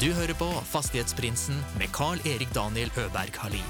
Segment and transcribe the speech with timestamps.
[0.00, 3.66] Du hører på Fastighetsprinsen med Carl-Erik Daniel Øberg Halin.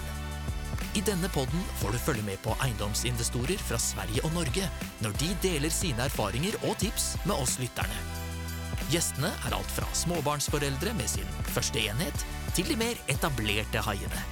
[0.94, 4.68] I denne podden får du følge med på eiendomsinvestorer fra Sverige og Norge
[5.02, 7.98] når de deler sine erfaringer og tips med oss lytterne.
[8.94, 12.22] Gjestene er alt fra småbarnsforeldre med sin første enhet,
[12.54, 14.24] til de mer etablerte haiene.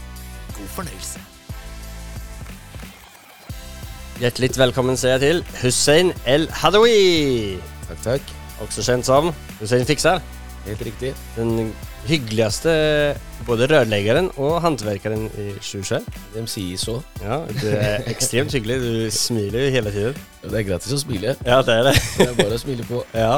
[0.54, 1.26] God fornøyelse.
[4.22, 7.58] Hjertelig velkommen ser jeg til Hussein El Hadawi.
[7.90, 8.34] Takk, takk.
[8.62, 10.22] Også kjent som Hussein Fikser.
[10.66, 11.12] Helt riktig.
[11.36, 11.70] Den
[12.08, 12.72] hyggeligste
[13.46, 16.04] både rørleggeren og håndverkeren i Sjusjøen.
[16.34, 16.98] De sier så.
[17.22, 18.78] Ja, du er ekstremt hyggelig.
[18.82, 20.18] Du smiler hele tiden.
[20.42, 21.34] Ja, Det er gratis å smile.
[21.46, 21.94] Ja, det er det.
[22.18, 23.02] Det er bare å smile på.
[23.16, 23.32] Ja,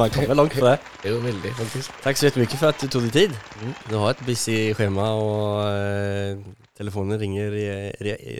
[0.00, 0.76] man kommer langt på det.
[1.02, 1.96] Det er jo veldig, faktisk.
[2.04, 3.38] Takk så mye for at du tog deg tid.
[3.88, 6.38] Du har et busy schema og eh,
[6.78, 7.58] telefonen ringer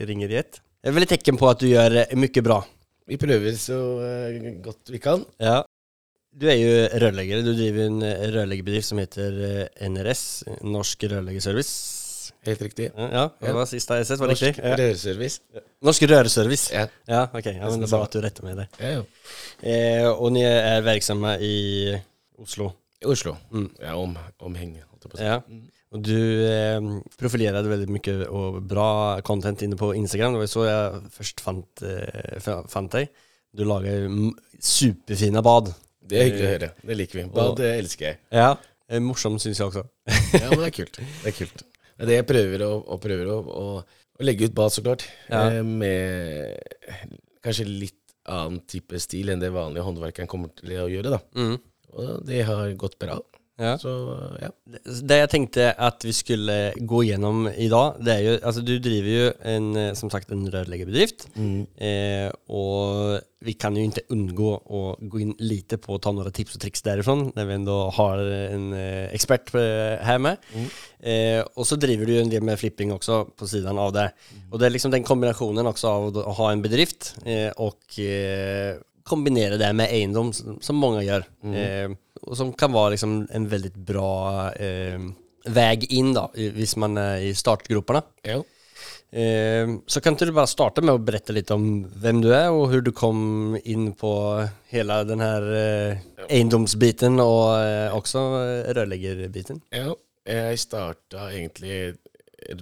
[0.09, 0.63] ringer i ett.
[0.83, 2.63] Det vil tekke på at du gjør mye bra.
[3.11, 5.25] Vi prøver så eh, godt vi kan.
[5.43, 5.61] Ja.
[6.33, 6.71] Du er jo
[7.03, 7.43] rørlegger.
[7.45, 10.23] Du driver en rørleggerbedrift som heter eh, NRS,
[10.65, 12.33] Norsk Rørleggerservice.
[12.47, 12.89] Helt riktig.
[12.97, 14.65] Ja, det var sist jeg sett, var Norsk riktigt.
[14.67, 14.79] Ja.
[14.81, 15.63] rørservice.
[15.87, 16.73] Norsk Rørservice.
[16.75, 16.87] Ja.
[17.07, 17.51] Ja, ok.
[17.53, 18.67] Ja, men det er bra at du rättar mig det.
[18.81, 19.03] ja, ja.
[19.63, 21.53] Eh, og dere er virksomme i
[22.43, 22.73] Oslo.
[23.03, 23.37] I Oslo.
[23.53, 23.69] Mm.
[23.83, 25.29] Ja, om, omheng, holdt jeg på å si.
[25.29, 25.39] Ja.
[25.93, 26.89] Og du eh,
[27.21, 28.89] profilerer veldig mye og bra
[29.27, 30.35] content inne på Instagram.
[30.35, 33.13] Det var så jeg først fant, eh, fant deg.
[33.53, 34.09] Du lager
[34.59, 35.71] superfine bad.
[36.09, 36.69] Det er hyggelig å høre.
[36.83, 37.25] Det liker vi.
[37.37, 38.21] Bad det elsker jeg.
[38.35, 38.51] Ja.
[38.89, 39.85] Eh, morsom syns jeg også.
[40.43, 41.01] Ja, men det er kult.
[41.01, 41.65] Det er kult.
[41.93, 45.07] Det er det jeg prøver å, og prøver å, å legge ut bad, så klart.
[45.29, 45.45] Ja.
[45.49, 46.59] Eh, med
[47.45, 47.99] kanskje litt
[48.31, 51.21] annen type stil enn det vanlige håndverkeren kommer til å gjøre, da.
[51.39, 51.57] Mm.
[51.93, 53.19] Og det har gått bra.
[53.61, 53.75] Ja.
[53.79, 53.91] Så
[54.41, 54.49] ja.
[55.05, 56.57] Det jeg tenkte at vi skulle
[56.89, 60.33] gå gjennom i dag, det er jo Altså, du driver jo en, eh, som sagt,
[60.33, 61.27] en rørleggerbedrift.
[61.37, 66.33] Eh, og vi kan jo ikke unngå å gå inn lite på å ta noen
[66.35, 70.39] tips og triks derifrån, når vi enda har en eh, ekspert eh, her med.
[71.03, 74.09] Eh, og så driver du jo en del med flipping også på siden av det.
[74.51, 78.79] Og det er liksom den kombinasjonen også av å ha en bedrift eh, og eh,
[79.07, 81.27] kombinere det med eiendom, som, som mange gjør.
[81.51, 81.91] Eh,
[82.23, 84.15] og som kan være liksom en veldig bra
[84.55, 84.99] eh,
[85.53, 88.05] väg inn da, hvis man er i startgroparna.
[88.29, 88.43] ja.
[89.13, 92.47] Eh, så kan ikke du bare starte med å berette litt om hvem du er,
[92.49, 93.19] og hvordan du kom
[93.61, 94.13] inn på
[94.73, 99.61] hele den her eh, eiendomsbiten, og eh, også eh, rørleggerbiten.
[99.77, 99.93] Ja,
[100.25, 101.99] jeg starta egentlig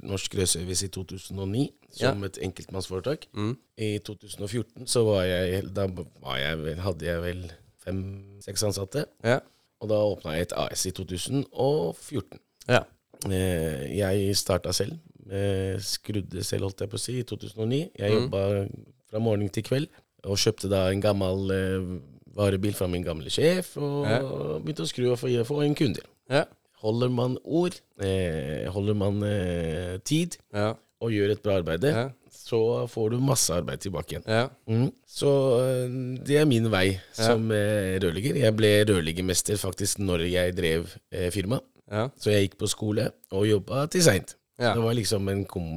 [0.03, 3.29] Norsk Rødservice i 2009 som et enkeltmannsforetak.
[3.31, 3.55] Mm.
[3.79, 7.45] I 2014 så var jeg Da var jeg vel, hadde jeg vel
[7.85, 9.07] fem-seks ansatte.
[9.25, 9.41] Ja.
[9.81, 12.39] Og da åpna jeg et AS i 2014.
[12.69, 12.83] Ja.
[13.29, 14.99] Eh, jeg starta selv.
[15.31, 17.91] Eh, skrudde selv, holdt jeg på å si, i 2009.
[17.99, 18.21] Jeg Mm.
[18.31, 18.69] jobba
[19.11, 19.89] fra morgen til kveld,
[20.25, 22.01] og kjøpte da en gammel eh,
[22.37, 24.21] varebil fra min gamle sjef, og Ja.
[24.61, 26.03] begynte å skru og få, få inn kunder.
[26.29, 26.45] Ja.
[26.83, 29.21] Holder man ord, eh, holder man
[30.05, 30.75] tid Ja.
[31.01, 32.11] og gjør et bra arbeid, Ja.
[32.51, 34.27] Så får du masse arbeid tilbake igjen.
[34.27, 34.47] Ja.
[34.71, 34.89] Mm.
[35.07, 35.31] Så
[35.63, 35.95] eh,
[36.27, 37.97] det er min vei som ja.
[38.03, 38.41] rørlegger.
[38.43, 41.61] Jeg ble rørleggermester faktisk når jeg drev eh, firma.
[41.91, 42.09] Ja.
[42.19, 44.37] Så jeg gikk på skole og jobba til seint.
[44.61, 44.75] Ja.
[44.77, 45.71] Det var liksom en kom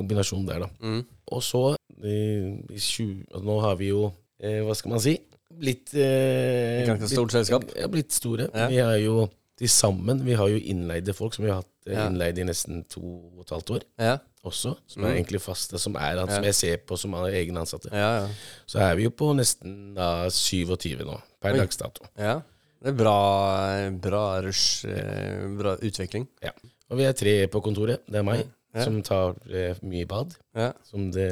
[0.00, 0.68] kombinasjon der, da.
[0.80, 1.02] Mm.
[1.34, 1.64] Og så,
[2.02, 4.06] eh, i 20, og nå har vi jo,
[4.40, 5.18] eh, hva skal man si,
[5.60, 7.66] blitt eh, Ganske stort selskap.
[7.76, 8.48] Ja, blitt store.
[8.70, 9.26] Vi er jo
[9.60, 12.08] til sammen, vi har jo innleide folk som vi har hatt innleide Ja.
[12.08, 14.18] innleid i nesten to og et halvt år Ja.
[14.46, 17.90] Også, som er egentlig faste, som er som jeg ser på som er egne ansatte.
[17.92, 18.22] Ja.
[18.22, 18.28] Ja.
[18.66, 21.58] Så er vi jo på nesten da 27 nå, per Oi.
[21.64, 22.06] dags dato.
[22.18, 22.40] ja.
[22.80, 26.22] Det er bra, bra rush, eh, bra utvikling.
[26.40, 26.54] Ja.
[26.88, 28.06] Og vi er tre på kontoret.
[28.08, 28.84] Det er meg, Ja.
[28.86, 30.32] som tar eh, mye bad.
[30.56, 30.70] Ja.
[30.88, 31.26] Som det,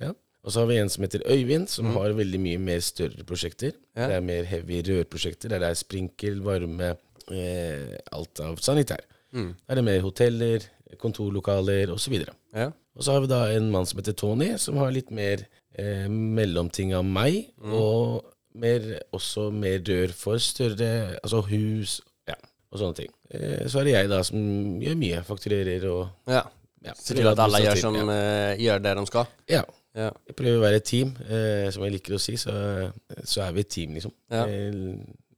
[0.00, 0.14] ja.
[0.44, 3.72] Og så har vi en som heter Øyvind, som har veldig mye mer større prosjekter.
[3.98, 4.06] Mm.
[4.08, 6.94] Det er mer heavy rørprosjekter, der det er sprinkel, varme,
[7.36, 9.04] eh, alt av sanitær.
[9.34, 9.50] Mm.
[9.66, 10.64] Der er det mer hoteller,
[11.00, 12.14] kontorlokaler osv.
[12.56, 12.70] Ja.
[12.98, 15.44] Og så har vi da en mann som heter Tony, som har litt mer
[15.78, 17.72] eh, mellomting av meg, Mm.
[17.74, 18.24] og
[18.58, 22.34] mer, også mer dør for større altså hus ja,
[22.72, 23.10] og sånne ting.
[23.30, 24.38] Eh, så er det jeg da som
[24.82, 26.42] gjør mye, fakturerer og ja.
[26.86, 28.06] ja, så til at alle gjør som ja.
[28.16, 29.34] eh, gjør det de skal.
[29.48, 29.64] ja.
[29.98, 30.12] Ja.
[30.28, 32.36] Jeg prøver å være et team, eh, som jeg liker å si.
[32.38, 32.52] Så,
[33.26, 34.12] så er vi et team, liksom.
[34.30, 34.74] Jeg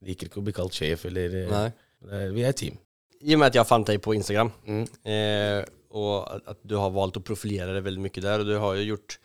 [0.05, 2.27] liker ikke å bli kalt sjef, eller eh, Nei.
[2.35, 2.75] Vi er et team.
[3.23, 4.87] I og med at jeg fant deg på Instagram, Mm.
[5.05, 5.63] eh,
[5.93, 8.75] og at- at du har valgt å profilere deg veldig mye der, og du har
[8.75, 9.17] jo gjort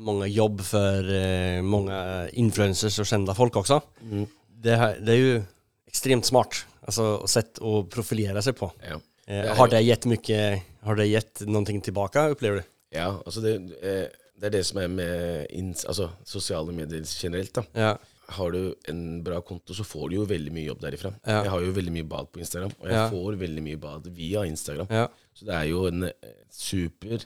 [0.00, 3.80] mange jobb for eh, mange influencers og kjente folk også.
[4.02, 4.26] Mm.
[4.64, 5.44] Det, her, det er jo
[5.90, 8.70] ekstremt smart altså, sett å profilere seg på.
[8.82, 8.98] Ja.
[9.28, 12.64] Eh, har det gitt mye Har det gitt noe tilbake, opplever du?
[12.92, 14.08] ja, altså det, eh,
[14.38, 17.52] det er det som er med ins, altså, sosiale medier generelt.
[17.54, 17.62] da.
[17.74, 17.96] Ja.
[18.28, 21.10] Har du en bra konto, så får du jo veldig mye jobb derifra.
[21.26, 21.42] Ja.
[21.44, 23.08] Jeg har jo veldig mye bad på Instagram, og jeg Ja.
[23.10, 24.86] får veldig mye bad via Instagram.
[24.90, 25.08] Ja.
[25.34, 26.12] Så det er jo en eh,
[26.50, 27.18] super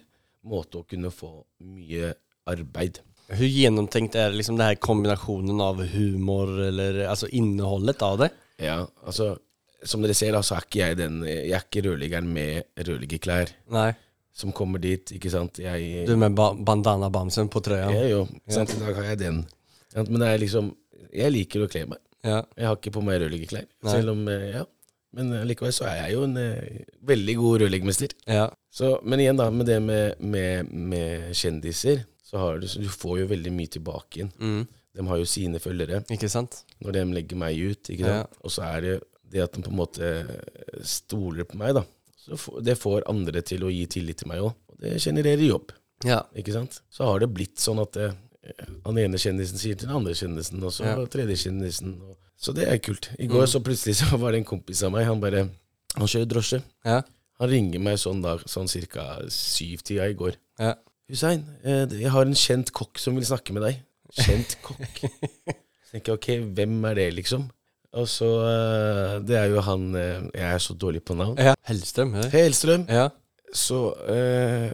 [0.44, 2.14] måte å kunne få mye
[2.46, 3.00] arbeid.
[3.28, 8.30] Hvor gjennomtenkt er liksom det her kombinasjonen av humor eller altså innholdet av det?
[8.58, 9.36] Ja, altså
[9.84, 13.52] Som dere ser, da, så er ikke jeg den Jeg er ikke rørleggeren med rørleggerklær
[13.70, 13.92] Nei
[14.38, 15.58] som kommer dit, ikke sant.
[15.58, 17.88] Jeg, du med ba bandana-bamsen på trøya?
[17.90, 18.70] Ja, jo, sant?
[18.70, 19.40] I dag har jeg den.
[19.96, 20.68] Men det er liksom
[21.12, 21.98] Jeg liker å kle meg.
[22.24, 22.42] Ja.
[22.58, 23.66] Jeg har ikke på meg rørleggerklær.
[23.86, 24.64] Selv om eh, Ja.
[25.16, 28.12] Men eh, likevel så er jeg jo en eh, veldig god rørleggermester.
[28.28, 28.48] Ja.
[28.70, 33.20] Så, men igjen, da, med det med, med, med kjendiser, så har du Du får
[33.22, 34.32] jo veldig mye tilbake igjen.
[34.38, 34.66] Mm.
[34.98, 36.64] De har jo sine følgere Ikke sant?
[36.84, 37.88] når de legger meg ut.
[37.94, 38.18] Ikke Ja.
[38.26, 38.36] sant?
[38.44, 38.94] Og så er det
[39.32, 40.10] det at de på en måte
[40.84, 41.82] stoler på meg, da.
[42.18, 44.52] Så får- det får andre til å gi tillit til meg òg.
[44.68, 45.72] Og det genererer jobb.
[46.04, 46.22] Ja.
[46.36, 46.80] Ikke sant?
[46.90, 48.12] Så har det blitt sånn at eh,
[48.84, 50.96] han ene kjendisen sier til den andre kjendisen, og så Ja.
[51.06, 51.96] tredje kjendisen.
[52.02, 53.10] Og, så det er kult.
[53.18, 55.48] I går så plutselig så var det en kompis av meg, han bare
[55.96, 56.62] Han kjører drosje.
[56.84, 57.00] Ja.
[57.40, 59.22] Han ringer meg sånn da, sånn ca.
[59.32, 60.34] syvtida i går.
[60.60, 60.74] Ja.
[61.08, 63.78] Hussein, eh, jeg har en kjent kokk som vil snakke med deg.
[64.12, 65.00] Kjent kokk?
[65.88, 67.48] Så tenker jeg ok, hvem er det, liksom?
[67.96, 71.38] Og så eh, Det er jo han eh, Jeg er så dårlig på navn.
[71.40, 71.54] ja.
[71.64, 72.12] Hellstrøm.
[72.30, 72.84] Hellstrøm.
[72.88, 73.08] Ja.
[73.52, 74.72] Så eh,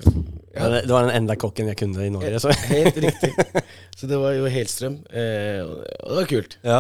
[0.54, 0.68] Ja.
[0.68, 2.38] Det var den enda kokken jeg kunne i Norge.
[2.38, 2.52] Så.
[2.70, 3.32] Helt riktig.
[3.98, 5.00] Så det var jo Helstrøm.
[5.10, 6.56] Eh, og det var kult.
[6.62, 6.78] Ja.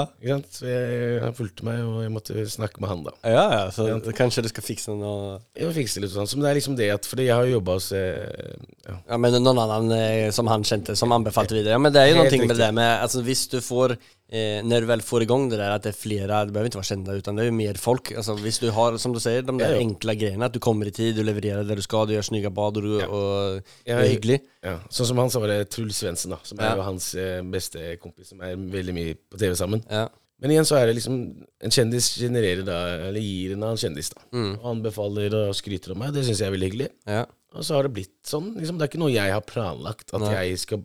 [0.50, 3.14] Så jeg, han fulgte meg, og jeg måtte snakke med han, da.
[3.26, 3.98] Ja, ja, så ja.
[4.14, 6.30] kanskje du skal fikse noe Jeg må fikse litt sånn.
[6.30, 8.54] Så men det er liksom det at Fordi jeg har jo jobba hos eh,
[8.86, 8.96] ja.
[8.98, 11.74] ja, men noen annen som han kjente, som anbefalte videre.
[11.74, 13.96] Ja, men det er jo noe med det med, altså, Hvis du får,
[14.34, 16.76] eh, när du väl får igång det där att det är flera, det behöver inte
[16.76, 18.12] vara kända utan det är ju mer folk.
[18.12, 19.78] Alltså visst du har, som du säger, de där Ja, ja.
[19.78, 22.50] enkla grejerna, att du kommer i tid, du levererer det du skal, du gjør snygga
[22.50, 23.06] bad og du, Ja.
[23.06, 24.40] og du Ja, är hygglig.
[24.62, 26.38] Ja, Sånn som han, så var det Truls Svendsen, da.
[26.42, 29.82] Som er jo hans eh, beste kompis, som er veldig mye på TV sammen.
[29.90, 30.08] Ja.
[30.42, 31.14] Men igjen så er det liksom
[31.62, 32.78] En kjendis genererer da,
[33.08, 34.20] eller gir en annen kjendis, da.
[34.34, 34.58] Mm.
[34.58, 36.12] Og anbefaler og skryter om meg.
[36.12, 36.88] Det syns jeg er veldig hyggelig.
[37.06, 37.24] Ja.
[37.54, 38.50] Og så har det blitt sånn.
[38.58, 40.32] Liksom, det er ikke noe jeg har planlagt, at Nei.
[40.34, 40.82] jeg skal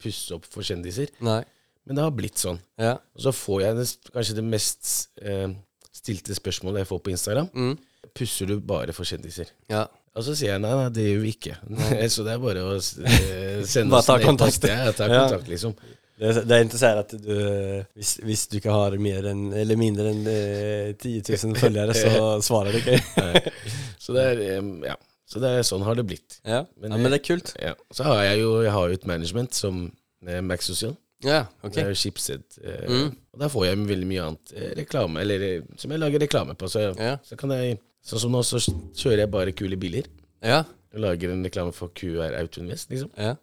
[0.00, 1.08] pusse opp for kjendiser.
[1.24, 1.42] Nej.
[1.90, 2.60] Men det har blitt sånn.
[2.78, 2.92] Ja.
[3.18, 3.84] Og så får jeg det,
[4.14, 4.90] kanskje det mest
[5.26, 5.48] eh,
[5.90, 7.48] stilte spørsmålet jeg får på Instagram.
[7.50, 7.72] Mm.
[8.14, 9.50] Pusser du bare for kjendiser?
[9.72, 9.88] Ja.
[10.14, 11.56] Og så sier jeg nei, nei, det gjør vi ikke.
[12.14, 14.28] så det er bare å eh, sende ta en e-post.
[14.28, 14.68] kontakt.
[14.70, 15.74] Ja, ta kontakt, liksom.
[16.20, 17.34] Det är, det er interessant at du,
[17.96, 22.32] hvis, hvis du ikke har mer än, eller mindre enn eh, 10 000 følgere, så
[22.52, 23.50] svarer du ikke.
[23.98, 24.42] Så det er
[24.86, 24.94] ja.
[25.30, 26.40] Så det er sånn har det blitt.
[26.46, 26.64] Ja.
[26.78, 27.54] Men ja, men det er kult.
[27.58, 27.74] Ja.
[27.94, 29.88] Så har jeg jo jeg har jo et management som
[30.26, 30.94] eh, Max Social.
[31.24, 31.72] Ja, ok.
[31.74, 32.42] Det er jo Schibsted.
[32.64, 33.10] Eh, Mm.
[33.34, 36.54] Og der får jeg veldig mye annet eh, reklame, eller eh, som jeg lager reklame
[36.56, 36.68] på.
[36.72, 37.16] Så, Ja.
[37.24, 38.56] så kan jeg Sånn som nå, så
[38.96, 40.06] kjører jeg bare kule biler.
[40.42, 40.62] Ja,
[40.92, 43.10] Jeg lager en reklame for QR Auto Invest, liksom.
[43.18, 43.34] ja.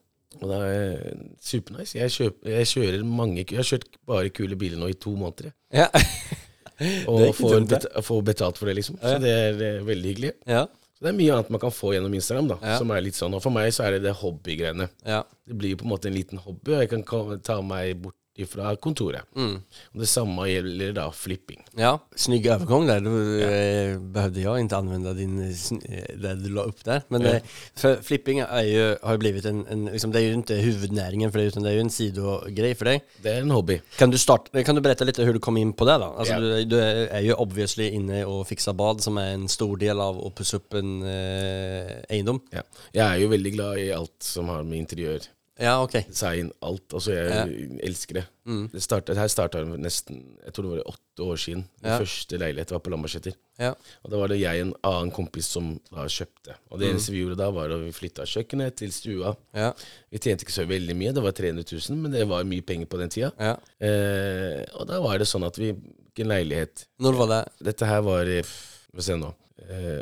[0.42, 1.96] Og det er supernice.
[1.96, 5.52] Jeg, kjøper, jeg kjører mange Jeg har kjørt bare kule biler nå i to måneder.
[5.72, 5.80] jeg.
[5.86, 5.88] Ja.
[7.08, 7.80] Og ikke får, dumt, det.
[7.94, 8.98] bet får betalt for det, liksom.
[9.02, 10.34] Så det er eh, veldig hyggelig.
[10.48, 10.66] ja.
[10.98, 12.56] Så det er mye annet man kan få gjennom Instagram, da.
[12.66, 12.78] Ja.
[12.82, 13.36] Som er litt sånn.
[13.38, 14.90] Og for meg så er det det hobbygreiene.
[15.06, 15.24] ja.
[15.48, 18.18] Det blir jo på en måte en liten hobby, og jeg kan ta meg bort
[18.38, 19.24] ifra kontoret.
[19.36, 19.58] Mm.
[19.98, 21.62] Det samme gjelder da flipping.
[21.78, 23.00] Ja, snygg overgang der.
[23.02, 23.12] Du
[23.44, 25.54] eh, behøvde jag ikke anvende din, eh,
[25.90, 27.02] eh, det du la opp der.
[27.10, 27.36] Men Ja.
[27.36, 27.42] eh,
[27.76, 31.32] för flipping er jo, har jo blitt en, en liksom, det er jo ikke hovednæringen
[31.32, 33.02] for deg, utan det er jo en sidogrej for deg.
[33.24, 33.80] Det er en hobby.
[33.98, 36.12] Kan du, starte, kan du berette litt hvordan du kom inn på det da?
[36.18, 36.64] Altså, Ja.
[36.66, 40.18] du, du er jo obviously inne og fikser bad som er en stor del av
[40.18, 42.42] å pusse opp en eh, eiendom.
[42.54, 42.62] Ja.
[42.94, 45.26] Jeg er jo veldig glad i alt som har med interiør,
[45.60, 46.04] Ja, okej.
[46.10, 46.94] design, alt.
[46.94, 48.24] Altså, jeg elsker det.
[48.48, 48.70] Mm.
[48.72, 51.64] det startet, her starta det nesten Jeg tror det var åtte år siden.
[51.82, 51.98] Min Ja.
[52.00, 53.34] første leilighet var på Lambertseter.
[53.60, 53.74] Ja.
[54.06, 56.56] Og da var det jeg og en annen kompis som da kjøpte.
[56.72, 59.36] Og det eneste vi gjorde da, var å vi flytta kjøkkenet til stua.
[59.54, 59.74] Ja.
[60.12, 62.86] Vi tjente ikke så veldig mye, det var 300 000, men det var mye penger
[62.86, 63.32] på den tida.
[63.40, 63.58] Ja.
[63.82, 66.86] Eh, og da var det sånn at vi fikk en leilighet.
[67.02, 67.44] Når var det?
[67.74, 69.34] Dette her var i Få se nå.
[69.70, 70.02] Eh,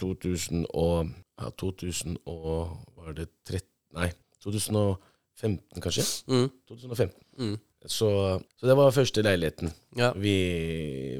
[0.00, 1.08] 2000 og
[1.38, 3.62] Ja, 2000 og Var det 13
[3.96, 4.10] Nei,
[4.44, 6.04] 2015, kanskje?
[6.28, 6.48] Mm.
[6.68, 7.18] 2015.
[7.38, 7.56] Mm.
[7.86, 8.08] Så,
[8.58, 10.12] så det var første leiligheten Ja.
[10.18, 10.36] vi,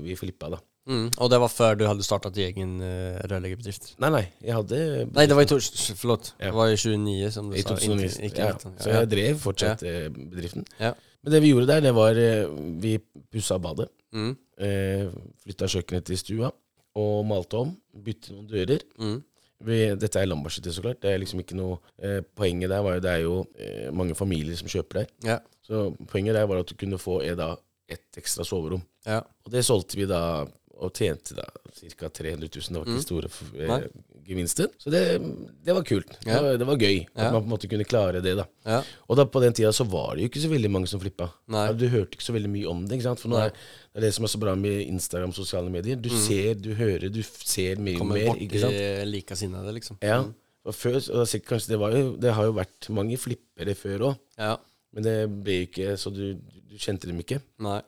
[0.03, 0.59] vi flippa, da.
[0.87, 1.09] Mm.
[1.19, 3.89] Og det var før du hadde starta din egen uh, rørleggerbedrift?
[4.03, 4.79] Nei, nei, jeg hadde
[5.11, 5.67] Nei, det var i tors,
[5.99, 6.33] förlåt.
[6.39, 6.51] Ja.
[6.53, 7.75] Det var i 29 som du i sa.
[7.75, 8.11] 2009.
[8.29, 8.53] Ikke, ja.
[8.55, 8.73] ja.
[8.85, 10.67] Så jeg drev fortsatt eh, bedriften.
[10.79, 10.93] Ja.
[11.27, 12.47] Men det vi gjorde der, det var eh,
[12.83, 12.93] Vi
[13.35, 13.89] pussa badet.
[14.15, 14.37] Mm.
[14.63, 15.09] Eh,
[15.43, 16.53] Flytta kjøkkenet til stua
[16.97, 17.75] og malte om.
[18.07, 18.87] Bytte noen dører.
[19.03, 19.19] Mm.
[19.65, 21.01] Vi, dette er Lambertseter, så klart.
[21.01, 24.17] Det er liksom ikke noe eh, Poenget der var jo det er jo eh, mange
[24.19, 25.15] familier som kjøper der.
[25.25, 25.39] Ja.
[25.65, 27.55] Så poenget der var at du kunne få eh, da
[27.89, 28.83] et ekstra soverom.
[29.07, 29.23] Ja.
[29.47, 30.45] Og det solgte vi da,
[30.77, 32.09] og tjente da ca.
[32.09, 32.51] 300 000.
[32.51, 33.07] Det var ikke Mm.
[33.07, 33.29] store
[33.81, 33.87] eh,
[34.27, 34.69] gevinster.
[34.79, 35.03] Så det,
[35.65, 36.11] det var kult.
[36.25, 37.31] Det, var, det var gøy at Ja.
[37.33, 38.35] man på en måte kunne klare det.
[38.37, 38.83] da Ja.
[39.09, 41.31] Og da på den tida så var det jo ikke så veldig mange som flippa.
[41.77, 42.99] Du hørte ikke så veldig mye om det.
[42.99, 43.21] ikke sant?
[43.21, 43.57] For nå er det
[43.97, 45.97] er det som er så bra med Instagram sosiale medier.
[45.97, 47.99] Du ser, du hører, du ser mye Mm.
[47.99, 48.27] Kommer mer.
[48.27, 48.75] bort ikke sant?
[48.75, 49.97] i likasinnede, liksom.
[50.03, 50.25] Ja.
[50.67, 53.99] Og før, og det, kanskje, det, var jo, det har jo vært mange flippere før
[54.11, 54.57] òg, Ja.
[54.93, 57.41] men det ble jo ikke så du, du kjente dem ikke.
[57.61, 57.81] Nei.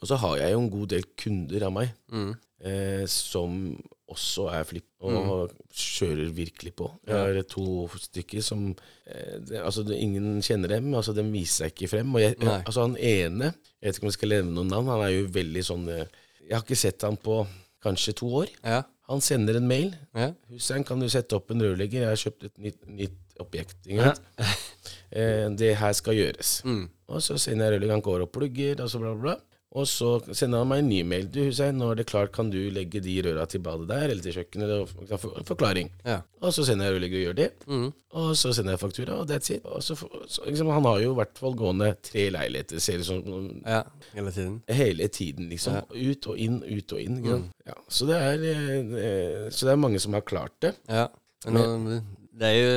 [0.00, 2.34] Og så har jeg jo en god del kunder av meg Mm.
[2.64, 6.86] eh, som også er flipp og kjører virkelig på.
[7.06, 8.74] Jeg har to stykker som
[9.06, 12.14] eh, det, Altså, det, ingen kjenner dem, altså de viser seg ikke frem.
[12.14, 15.04] Og jeg, altså han ene, jeg vet ikke om jeg skal nevne noen navn, han
[15.04, 16.06] er jo veldig sånn eh,
[16.48, 17.42] Jeg har ikke sett han på
[17.84, 18.48] kanskje to år.
[18.64, 18.82] Ja.
[19.08, 19.92] Han sender en mail.
[20.16, 20.32] Ja.
[20.50, 22.02] 'Hussein, kan du sette opp en rørlegger?
[22.02, 24.14] Jeg har kjøpt et nytt, nytt objekt.' Ja.
[25.12, 26.88] eh, 'Det her skal gjøres.' Mm.
[27.08, 29.36] Og så sender jeg rørleggeren, han går og plugger, og så bla, bla, bla.
[29.76, 31.26] Og så sender han meg en ny mail.
[31.28, 34.24] 'Du, Hussein, nå er det klart, kan du legge de røra til badet der, eller
[34.24, 35.90] til kjøkkenet?' Eller for, for, forklaring.
[36.06, 36.22] Ja.
[36.40, 37.48] Og så sender jeg rørlegger og gjør det.
[37.66, 37.90] Mm.
[38.22, 39.64] Og så sender jeg faktura, og that's it.
[39.64, 39.94] Og så,
[40.26, 43.62] så, liksom, han har jo i hvert fall gående tre leiligheter, ser det ut som.
[43.66, 43.82] ja.
[44.14, 44.60] Hele tiden.
[44.68, 45.82] Hele tiden, liksom.
[45.92, 47.20] Ut og inn, ut og inn.
[47.24, 47.48] Mm.
[47.68, 50.74] Ja, så, det er, eh, så det er mange som har klart det.
[50.88, 51.10] Ja.
[51.46, 52.06] Men, men
[52.38, 52.72] det er jo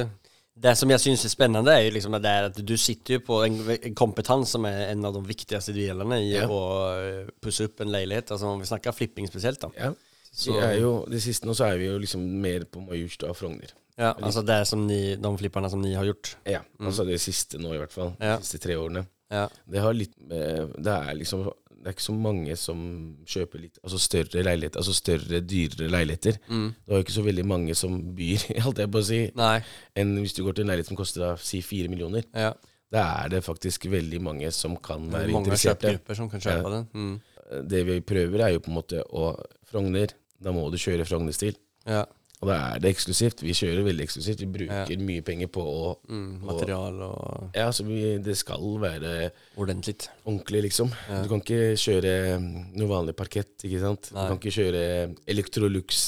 [0.62, 3.39] Det som jeg syns er spennende, er jo liksom det at du sitter jo på
[3.48, 6.46] en, en kompetanse som er en av de viktigste delene i Ja.
[6.48, 6.60] å
[6.94, 8.30] eh, pusse opp en leilighet.
[8.36, 9.72] Altså vi snakker flipping spesielt, da.
[9.77, 9.94] Ja.
[10.32, 13.38] Så- er jo, det siste nå så er vi jo liksom mer på Majorstua og
[13.38, 13.74] Frogner.
[13.98, 16.36] Ja, altså det som ni, de flipperne som ni har gjort.
[16.48, 18.13] Ja, altså det siste nå i hvert fall.
[18.22, 18.38] Ja.
[18.38, 19.03] De siste tre årene.
[19.32, 19.48] Ja.
[19.70, 21.50] Det har litt Det er liksom
[21.82, 22.82] Det er ikke så mange som
[23.26, 26.38] kjøper litt Altså større leiligheter, altså større, dyrere leiligheter.
[26.48, 26.68] Mm.
[26.78, 29.56] Det er jo ikke så veldig mange som byr, holdt jeg på å si, Nei.
[29.98, 32.28] enn hvis du går til en leilighet som koster da, si fire millioner.
[32.38, 32.52] Ja.
[32.92, 35.88] Da er det faktisk veldig mange som kan Det være mange interesserte.
[35.90, 36.78] kjøpegrupper som kan kjøpe Ja.
[36.78, 36.88] den.
[36.94, 37.68] Mm.
[37.72, 39.32] Det vi prøver, er jo på en måte å
[39.72, 41.56] Frogner, da må du kjøre Frogner-stil.
[41.88, 42.06] Ja.
[42.41, 43.43] Og da er det eksklusivt.
[43.45, 44.39] Vi kjører veldig eksklusivt.
[44.41, 46.41] Vi bruker mye penger på å Mm.
[46.43, 49.95] Material og Ja, så vi, det skal være ordentlig.
[50.25, 50.89] ordentlig, liksom.
[50.89, 54.10] Du kan ikke kjøre mm, noe vanlig parkett, ikke sant.
[54.12, 54.25] Nei.
[54.25, 54.83] Du kan ikke kjøre
[55.27, 56.01] Electrolux.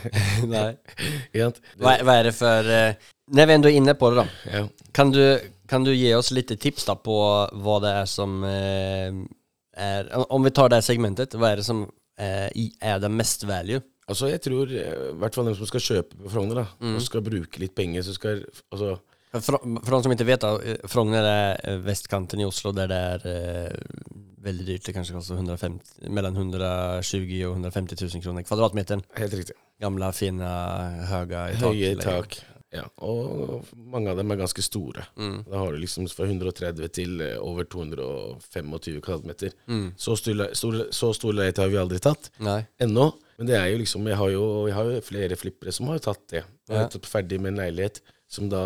[0.54, 0.70] Nei.
[1.32, 1.60] ikke sant?
[1.76, 4.54] Hva, hva er det for uh, Når vi er inne på det, da.
[4.54, 4.64] Ja.
[4.96, 5.22] Kan du,
[5.70, 7.18] kan du gi oss litt tips da på
[7.64, 9.10] hva det er som eh,
[9.76, 11.84] er Om vi tar det segmentet, hva er det som
[12.18, 12.48] eh,
[12.80, 13.82] er det mest value?
[14.10, 16.96] Altså, jeg tror eh, i hvert fall de som skal kjøpe på Frogner, da, Mm.
[16.98, 18.98] og skal bruke litt penger, så skal Altså,
[19.32, 22.98] For, for de som ikke vet, da, Frogner er eh, vestkanten i Oslo der det
[22.98, 24.84] er eh, veldig dyrt.
[24.88, 29.02] Det kanskje koster 150, mellom 120 og 150 000 kroner kvadratmeteren.
[29.20, 29.54] helt riktig.
[29.80, 30.48] Gamle, fine,
[31.12, 31.60] høye tak.
[31.62, 32.40] Høye tak.
[32.72, 35.02] Ja, og mange av dem er ganske store.
[35.18, 35.40] Mm.
[35.48, 39.54] Da har du liksom fra 130 til eh, over 225 kvadratmeter.
[39.66, 39.88] Mm.
[39.98, 42.30] Så stor leilighet har vi aldri tatt.
[42.38, 42.60] Nei.
[42.80, 43.12] ennå.
[43.40, 46.02] Men det er jo liksom Jeg har jo, jeg har jo flere flippere som har
[46.04, 46.42] tatt det.
[46.68, 48.60] Jeg har tatt ferdig med en leilighet som da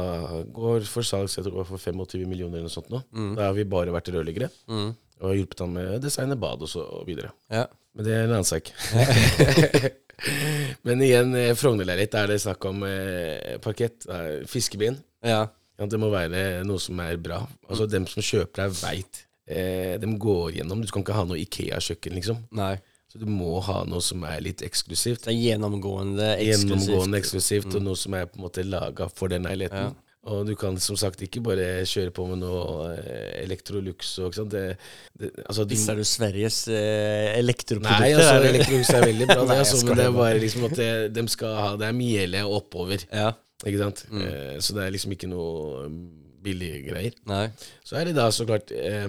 [0.53, 3.01] går for salg så jeg tror det går for 25 millioner eller noe sånt nå.
[3.39, 4.91] Da har vi bare vært rørleggere Mm.
[5.23, 7.31] og har hjulpet han med å designe bad og så videre.
[7.49, 7.65] Ja.
[7.95, 8.69] Men det er en annen sak.
[10.87, 14.99] Men igjen, eh, Frogner-leilighet er det snakk om eh, parkett, det er.
[15.25, 15.45] Ja.
[15.79, 17.41] Ja, det må være noe som er bra.
[17.69, 19.25] Altså Dem som kjøper her, veit.
[19.47, 20.83] Eh, de går gjennom.
[20.85, 22.45] Du kan ikke ha noe Ikea-kjøkken, liksom.
[22.55, 22.77] Nei.
[23.15, 25.23] Så du må ha noe som er litt eksklusivt.
[25.29, 26.73] Det er gjennomgående eksklusivt.
[26.73, 29.93] Gjennomgående eksklusivt, og noe som er på en måte laga for den leiligheten.
[29.93, 30.01] Ja.
[30.35, 34.39] Og du kan som sagt ikke bare kjøre på med noe eh, Electrolux og ikke
[34.41, 34.55] sant.
[34.57, 34.63] Det,
[35.21, 38.03] det, altså, du, Visste du Sveriges eh, elektroprodukter?
[38.03, 38.49] Nei, altså.
[38.49, 40.41] Electrolux er veldig bra, Nei, altså, men det er bare.
[40.41, 43.31] liksom at det, de skal ha Det er miele oppover, Ja.
[43.63, 44.05] ikke sant.
[44.11, 44.25] Mm.
[44.27, 46.01] Eh, så det er liksom ikke noe um,
[46.45, 47.21] billige greier.
[47.29, 47.45] Nei.
[47.85, 49.07] Så er det da så klart eh,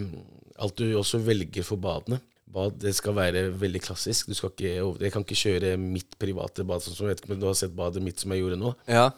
[0.60, 2.20] alt du også velger for badene.
[2.56, 4.30] Bad det skal være veldig klassisk.
[4.32, 7.36] Du skal ikke, jeg kan ikke kjøre mitt private bad, sånn som jeg vet ikke
[7.36, 8.72] om du har sett badet mitt som jeg gjorde nå.
[8.88, 9.10] Ja.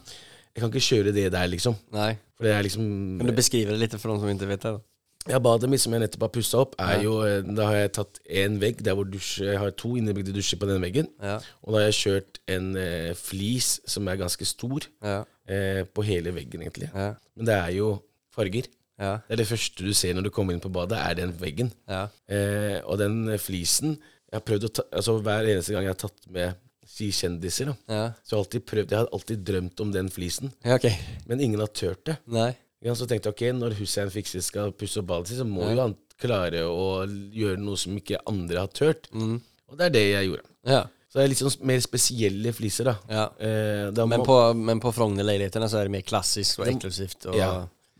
[0.56, 1.76] Jeg kan ikke kjøre det der, liksom.
[1.94, 2.16] Nei.
[2.38, 2.86] For det er liksom
[3.22, 4.72] Kan du beskrive det litt for noen som ikke vet det?
[4.78, 4.84] da?
[5.28, 7.02] Ja, badet mitt som jeg nettopp har pussa opp, er Ja.
[7.04, 10.32] jo eh, Da har jeg tatt én vegg der hvor dusj, jeg har to innebygde
[10.34, 11.10] dusjer på den veggen.
[11.22, 11.38] Ja.
[11.66, 15.26] Og da har jeg kjørt en eh, flis som er ganske stor, Ja.
[15.48, 16.90] eh, på hele veggen, egentlig.
[16.96, 17.14] Ja.
[17.36, 17.90] Men det er jo
[18.32, 18.70] farger.
[19.00, 19.18] Ja.
[19.28, 21.72] Det er det første du ser når du kommer inn på badet, er den veggen.
[21.88, 22.08] Ja.
[22.28, 25.94] Eh, og den eh, flisen Jeg har prøvd å ta Altså Hver eneste gang jeg
[25.94, 26.56] har tatt med
[26.98, 28.06] kjendiser, da, Ja.
[28.26, 30.76] så har jeg alltid prøvd Jeg har alltid drømt om den flisen, ja.
[30.80, 30.88] Ok.
[31.28, 32.18] men ingen har turt det.
[32.26, 32.56] Nei.
[32.88, 35.82] Så tenkte jeg ok, når Hussein Fikser skal pusse opp badet sitt, så må jo
[35.82, 39.10] han klare å gjøre noe som ikke andre har turt.
[39.14, 39.42] Mm.
[39.70, 40.46] Og det er det jeg gjorde.
[40.72, 40.82] Ja.
[41.08, 42.96] Så det er litt sånn mer spesielle fliser, da.
[43.10, 43.26] ja.
[43.40, 47.28] Eh, Men på, men på Frogner-leilighetene så er det mer klassisk og eksklusivt.
[47.32, 47.52] Og, ja,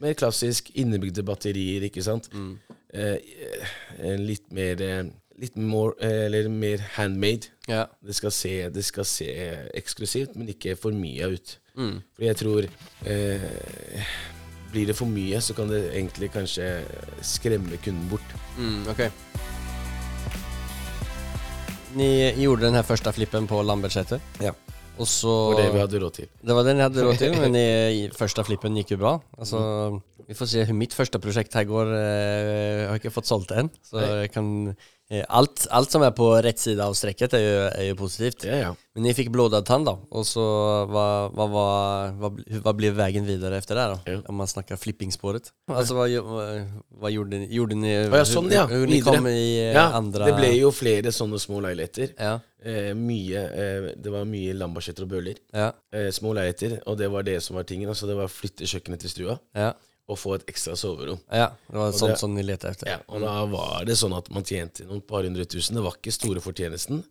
[0.02, 2.30] mer klassisk, innebygde batterier, ikke sant.
[2.34, 2.58] Mm.
[2.94, 5.04] Eh, litt mer eh,
[5.38, 7.52] litt more, eller mer handmade.
[7.68, 7.86] Ja.
[8.02, 9.30] Det skal, se, det skal se
[9.78, 11.58] eksklusivt, men ikke for mye ut.
[11.78, 12.00] Mm.
[12.16, 12.66] Fordi jeg tror
[13.06, 14.16] eh,
[14.72, 16.66] Blir det for mye, så kan det egentlig kanskje
[17.24, 18.34] skremme kunden bort.
[18.58, 19.12] Mm, okej.
[21.96, 22.10] Ni
[22.42, 24.20] gjorde den her Første flippen på Lambertseter.
[24.44, 24.52] Ja.
[24.98, 25.34] Och så...
[25.52, 26.30] var det vi hadde råd til.
[26.42, 29.14] Det var det jeg hadde råd til, men i, første flippen gikk jo bra.
[29.38, 29.60] Alltså,
[30.28, 31.92] vi får se hur mitt første prosjekt her går.
[31.96, 34.50] Eh, jag har ikke fått solgt det ennå, Så jeg jag kan,
[35.12, 38.46] eh, allt, allt som er på rett side av strekket, er jo, er jo positivt.
[38.48, 38.74] Ja, ja.
[38.98, 39.94] Men jeg fikk blodad tann, da.
[40.10, 40.44] Og så
[40.90, 42.32] hva, hva, hva,
[42.66, 43.98] hva blev vägen vidare efter det da?
[44.10, 44.22] Ja.
[44.32, 45.52] Om man snakker flippingspåret.
[45.70, 47.44] Altså, hva, gjorde?
[47.54, 48.66] Gjorde ni ja, sånn, ja.
[48.66, 49.20] Hun, hun ni Videre.
[49.20, 52.14] kom i eh, Ja, andre Det ble jo flere sånne små leiligheter.
[52.18, 52.38] Ja,
[52.68, 55.38] Eh, mye, eh, det var mye Lambertseter og Bøhler.
[55.54, 57.88] ja, Eh, små leiligheter, og det var det som var tingen.
[57.88, 59.70] Altså, det var å flytte kjøkkenet til stua ja.
[60.08, 61.20] Og få et ekstra soverom.
[61.32, 62.88] Ja, det var sånn, det- som vi lette etter.
[62.88, 65.76] Ja, og da var det sånn at man tjente noen par hundre tusen.
[65.76, 67.04] Det var ikke store fortjenesten.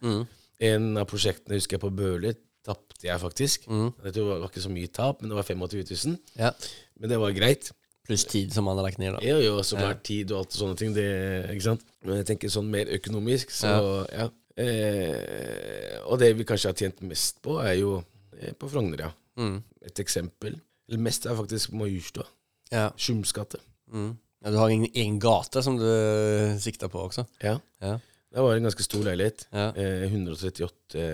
[0.61, 2.35] En av prosjektene husker jeg på Bøhler
[2.65, 3.67] tapte jeg faktisk.
[3.69, 3.93] Mm.
[4.03, 6.19] det var ikke så mye tap, men det var 25 000.
[6.39, 6.51] Ja.
[6.99, 7.71] Men det var greit.
[8.07, 9.19] Plus tid som man har lagt ned, da.
[9.21, 10.95] Jo, jo, så klart tid og alt og sånne ting.
[10.95, 11.83] Det, ikke sant?
[12.05, 14.29] Men jeg tenker sånn mer økonomisk, så ja.
[14.57, 17.99] Eh, og det vi kanskje har tjent mest på, er jo
[18.41, 19.11] eh, på Frogner, ja.
[19.37, 19.59] Mm.
[19.85, 20.57] Et eksempel.
[20.89, 22.25] Eller mest er faktisk Majorstua.
[22.73, 22.91] Ja.
[22.99, 23.61] Skjums gate.
[23.93, 24.17] Mm.
[24.45, 24.51] ja.
[24.51, 25.87] Du har en egen gata som du
[26.63, 27.27] sikta på også?
[27.43, 27.59] Ja.
[27.83, 27.97] Ja.
[28.37, 29.47] Det var en ganske stor leilighet.
[29.55, 29.71] Ja.
[29.79, 31.05] Eh, 138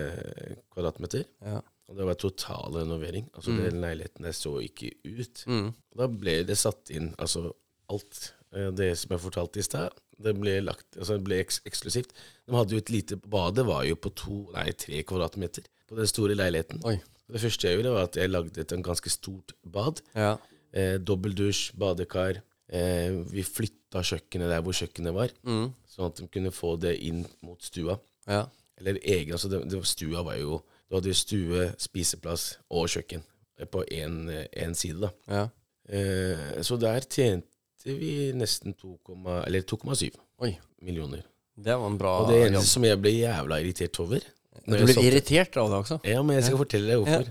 [0.73, 1.23] kvadratmeter.
[1.45, 1.61] Ja.
[1.89, 3.27] Og det var total renovering.
[3.35, 5.43] Altså Den leiligheten der så ikke ut.
[5.47, 5.69] Mm.
[5.97, 7.51] Da ble det satt inn altså
[7.91, 9.99] alt eh, det som jeg fortalte i stad.
[10.23, 12.13] Det ble lagt, altså det ble eks eksklusivt.
[12.47, 16.09] De hadde jo et lite Badet var jo på to, nei, tre kvadratmeter på den
[16.09, 16.83] store leiligheten.
[16.87, 16.97] Oi.
[17.33, 20.03] Det første jeg gjorde, var at jeg lagde et en ganske stort bad.
[20.15, 20.35] Ja.
[20.73, 22.41] Eh, Dobbeldusj, badekar.
[22.73, 25.73] Eh, vi flytta kjøkkenet der hvor kjøkkenet var, Mm.
[25.87, 27.99] sånn at de kunne få det inn mot stua.
[28.27, 28.45] Ja.
[28.79, 33.21] Eller egen, altså det, det, Stua var jo Du hadde stue, spiseplass og kjøkken
[33.59, 35.09] eh, på én side, da.
[35.27, 35.43] Ja.
[35.89, 37.45] Eh, så der tjente
[37.85, 40.11] vi nesten 2,7 eller 2,7
[40.41, 40.57] Oi.
[40.81, 41.21] millioner.
[41.55, 42.69] Det var en bra Og det eneste jobb.
[42.73, 44.19] som jeg ble jævla irritert over
[44.65, 45.99] Du ble irriterad av det også?
[46.07, 47.25] Ja, men jeg skal fortelle deg hvorfor.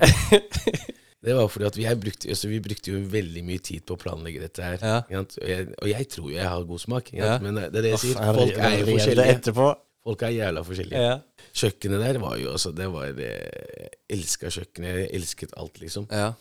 [1.22, 4.00] det var fordi at vi, brukte, altså, vi brukte jo veldig mye tid på å
[4.00, 4.82] planlegge dette her.
[4.82, 5.20] Ja.
[5.20, 7.36] Og, jeg, og jeg tror jo jeg har god smak, Ja.
[7.42, 8.18] men det er det jeg sier.
[8.40, 9.68] Folk er jo forskjellige.
[10.02, 11.02] Folk er jævla forskjellige.
[11.06, 11.46] Ja.
[11.62, 14.96] Kjøkkenet der var jo altså Det var Jeg elska kjøkkenet.
[14.98, 16.08] Jeg elsket alt, liksom.
[16.10, 16.32] Ja.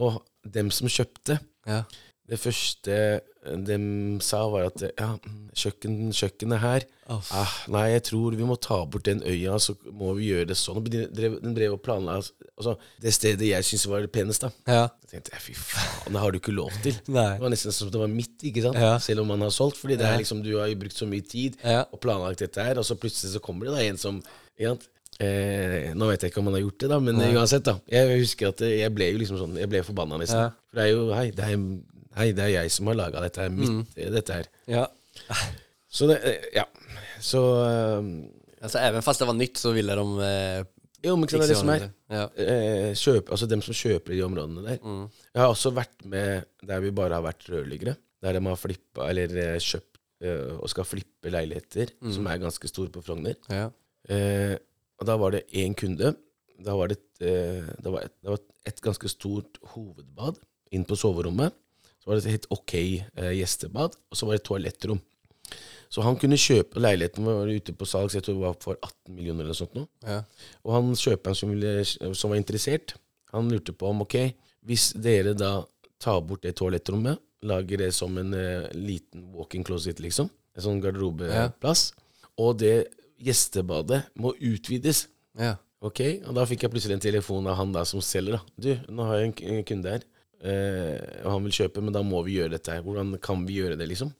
[0.00, 1.36] Og dem som kjøpte
[1.68, 1.82] Ja.
[2.32, 2.96] Det første
[3.42, 3.76] de
[4.22, 5.08] sa, var at ja,
[5.58, 10.12] kjøkken, kjøkkenet her ah, Nei, jeg tror vi må ta bort den øya, så må
[10.16, 10.78] vi gjøre det sånn.
[10.86, 14.48] De drev, den drev og planla altså, det stedet jeg syntes var det peneste.
[14.48, 14.76] da.
[14.78, 14.86] Ja.
[15.10, 16.96] Jeg tenkte fy faen, det har du ikke lov til.
[17.18, 17.28] Nei.
[17.34, 18.80] Det var nesten som det var mitt, ikke sant?
[18.80, 18.94] Ja.
[19.02, 19.82] selv om man har solgt.
[19.82, 22.88] Fordi det er liksom, du har brukt så mye tid og planlagt dette her, og
[22.88, 24.88] så plutselig så kommer det da en som ikke sant?
[25.22, 27.76] Eh, nå vet jeg ikke om han har gjort det, da, men uansett, da.
[27.90, 30.46] Jeg husker at jeg ble jo liksom sånn Jeg ble forbanna nesten.
[30.48, 30.70] Ja.
[30.70, 31.66] For det er jo Hei, det er,
[32.18, 33.50] hei, det er jeg som har laga dette her.
[33.54, 34.12] Mitt, Mm.
[34.14, 34.46] dette her.
[34.68, 34.86] Ja.
[35.92, 36.64] Så det eh, Ja.
[37.22, 38.06] Så eh,
[38.62, 40.64] Altså, Even fast det var nytt så ville de eh,
[41.02, 41.86] Jo, men ikke sant, det er det som er.
[42.14, 42.24] Ja.
[42.38, 44.78] Eh, kjøp, altså dem som kjøper de områdene der.
[44.86, 45.08] Mm.
[45.34, 47.96] Jeg har også vært med der vi bare har vært rørleggere.
[48.22, 52.70] Der de har flippa, eller eh, kjøpt eh, og skal flippe leiligheter, som er ganske
[52.70, 53.34] store på Frogner.
[53.50, 53.64] Ja.
[54.06, 54.54] Eh,
[55.02, 56.12] og da var det én kunde.
[56.62, 58.38] Da var det, et, eh, det, var et, det var
[58.70, 60.38] et ganske stort hovedbad
[60.70, 61.50] inn på soverommet.
[62.02, 65.00] Så var det et helt ok eh, gjestebad, og så var det et toalettrom.
[65.92, 68.78] Så han kunne kjøpe leiligheten var ute på salg, så jeg tror det var for
[68.78, 69.74] 18 millioner eller noe sånt.
[69.76, 69.84] Nå.
[70.08, 70.22] Ja.
[70.64, 72.96] Og han kjøperen som, ville, som var interessert,
[73.32, 74.16] han lurte på om ok,
[74.68, 75.58] hvis dere da
[76.02, 80.80] tar bort det toalettrommet, lager det som en eh, liten walk-in closet, liksom, en sånn
[80.82, 81.90] garderobeplass,
[82.40, 82.76] og det
[83.22, 85.06] gjestebadet må utvides.
[85.38, 85.56] Ja.
[85.82, 88.38] Ok, og da fikk jeg plutselig en telefon av han da som selger.
[88.38, 88.42] da.
[88.54, 90.04] Du, nå har jeg en, kunde her,
[90.42, 92.82] og han vil kjøpe, men da må vi gjøre dette her.
[92.82, 94.10] Hvordan kan vi gjøre det, liksom?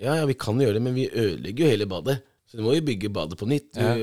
[0.00, 2.18] Ja, ja, vi kan gjøre det, men vi ødelegger jo hele badet.
[2.50, 3.76] Så du må jo bygge badet på nytt.
[3.78, 3.94] Ja.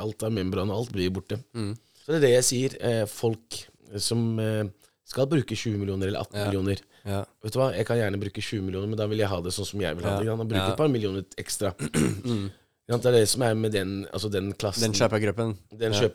[0.00, 1.38] Alt av membran og alt blir borte.
[1.54, 1.76] borte.
[2.02, 2.74] Så det er det jeg sier.
[2.82, 3.60] Eh, folk
[4.02, 4.64] som eh,
[5.06, 6.46] skal bruke 20 millioner eller 18 Ja.
[6.48, 7.20] millioner Ja.
[7.42, 9.52] Vet du hva, jeg kan gjerne bruke 20 millioner, men da vil jeg ha det
[9.54, 10.28] sånn som jeg vil ha det.
[10.30, 10.70] Og bruke Ja.
[10.72, 11.74] et par millioner ekstra.
[12.26, 12.50] Mm.
[12.92, 15.54] Det er det som er med den, altså den klassen Den kjøpergruppen.
[15.72, 15.98] den Ja.
[16.00, 16.14] sant?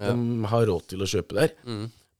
[0.00, 1.50] de har råd til å kjøpe der.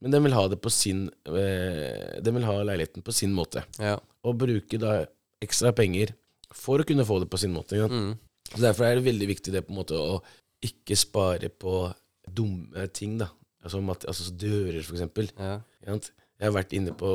[0.01, 3.63] Men de vil ha det på sin eh, De vil ha leiligheten på sin måte.
[3.77, 3.99] Ja.
[4.25, 5.03] Og bruke da
[5.41, 6.15] ekstra penger
[6.53, 7.77] for å kunne få det på sin måte.
[7.85, 8.15] Mm.
[8.51, 10.17] Så Derfor er det veldig viktig det på en måte å
[10.65, 11.85] ikke spare på
[12.27, 13.17] dumme ting.
[13.21, 13.29] da
[13.61, 15.27] Altså, mat, altså dører, for eksempel.
[15.37, 15.59] Ja.
[15.85, 17.09] Jeg har vært inne på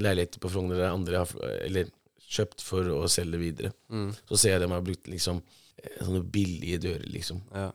[0.00, 1.32] leiligheter på Frogner der andre har
[1.66, 1.90] eller
[2.32, 3.72] kjøpt for å selge videre.
[3.92, 4.08] Mm.
[4.30, 5.42] Så ser jeg dem har brukt liksom
[5.76, 7.42] eh, sånne billige dører, liksom.
[7.52, 7.68] Ja.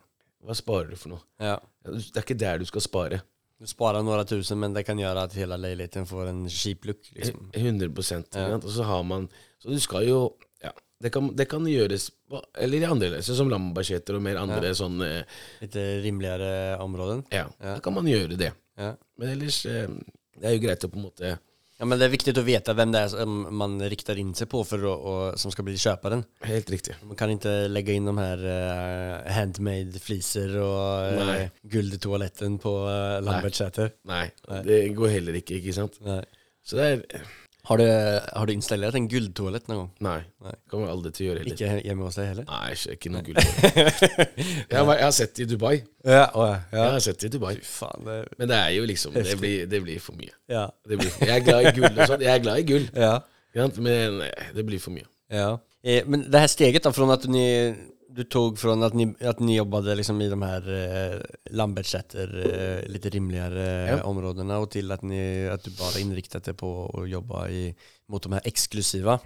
[0.47, 1.23] Hva sparer du for noe?
[1.43, 1.57] ja.
[1.87, 3.21] Det er ikke der du skal spare.
[3.59, 7.07] Du sparer några tusen men det kan gjøre at hele leiligheten får en kjip look.
[7.15, 7.47] Liksom.
[7.53, 8.37] 100 ikke?
[8.37, 8.55] Ja.
[8.59, 10.19] Og så har man Så du skal jo
[10.63, 12.11] Ja, det kan, det kan gjøres
[12.57, 15.23] Eller i andre leser, som Lambertseter og mer andre sånne
[15.61, 17.23] Litt rimeligere områder?
[17.31, 17.73] Ja, Ja.
[17.75, 18.53] da kan man gjøre det.
[18.77, 18.93] Ja.
[19.17, 19.87] Men ellers eh,
[20.37, 21.37] Det er jo greit å på en måte
[21.77, 24.47] ja, men det är viktigt att veta vem det är som man riktar in sig
[24.47, 26.23] på för att, och, som ska bli köparen.
[26.41, 26.95] Helt riktig.
[27.03, 31.51] Man kan inte lägga in de här uh, handmade fliser och uh, Nej.
[31.61, 33.91] guld i toaletten på uh, Lambertsäter.
[34.07, 34.29] Nei,
[34.63, 35.99] det går heller ikke, ikke sant?
[36.01, 36.23] Nei.
[36.67, 37.27] Så det er
[37.67, 37.83] Har, du,
[38.39, 39.87] har du installert en guldtoalett noen gang?
[40.05, 40.19] Nei.
[40.45, 40.53] Nei.
[40.71, 41.55] Kommer aldri til å gjøre heller.
[41.57, 42.45] Ikke hjemme hos deg heller?
[42.47, 44.03] Nei, ikke, ikke noe gulltoalett.
[44.71, 45.73] jeg, har, jeg har sett det i Dubai.
[46.07, 47.51] Ja, å, Jeg har sett det i Dubai.
[47.59, 50.31] Fy faen, det Men det er jo liksom Det blir, det blir for mye.
[50.51, 50.63] Ja.
[50.87, 52.23] Det blir, jeg er glad i gull og sånn.
[52.23, 53.11] Jeg er glad i gull, Ja.
[53.51, 53.81] ikke sant?
[53.89, 55.07] men eh, det blir for mye.
[55.33, 55.49] ja.
[55.87, 57.43] Eh, men det her steget da, fra at ni,
[58.09, 60.63] du tog från att ni, att ni jobbade liksom i de här
[61.13, 62.27] eh, Lambertsäter,
[62.83, 64.03] eh, lite rimligare Ja.
[64.03, 67.75] områdena och till att, ni, att du bara innriktet dig på att jobba i,
[68.07, 69.19] mot de här exklusiva.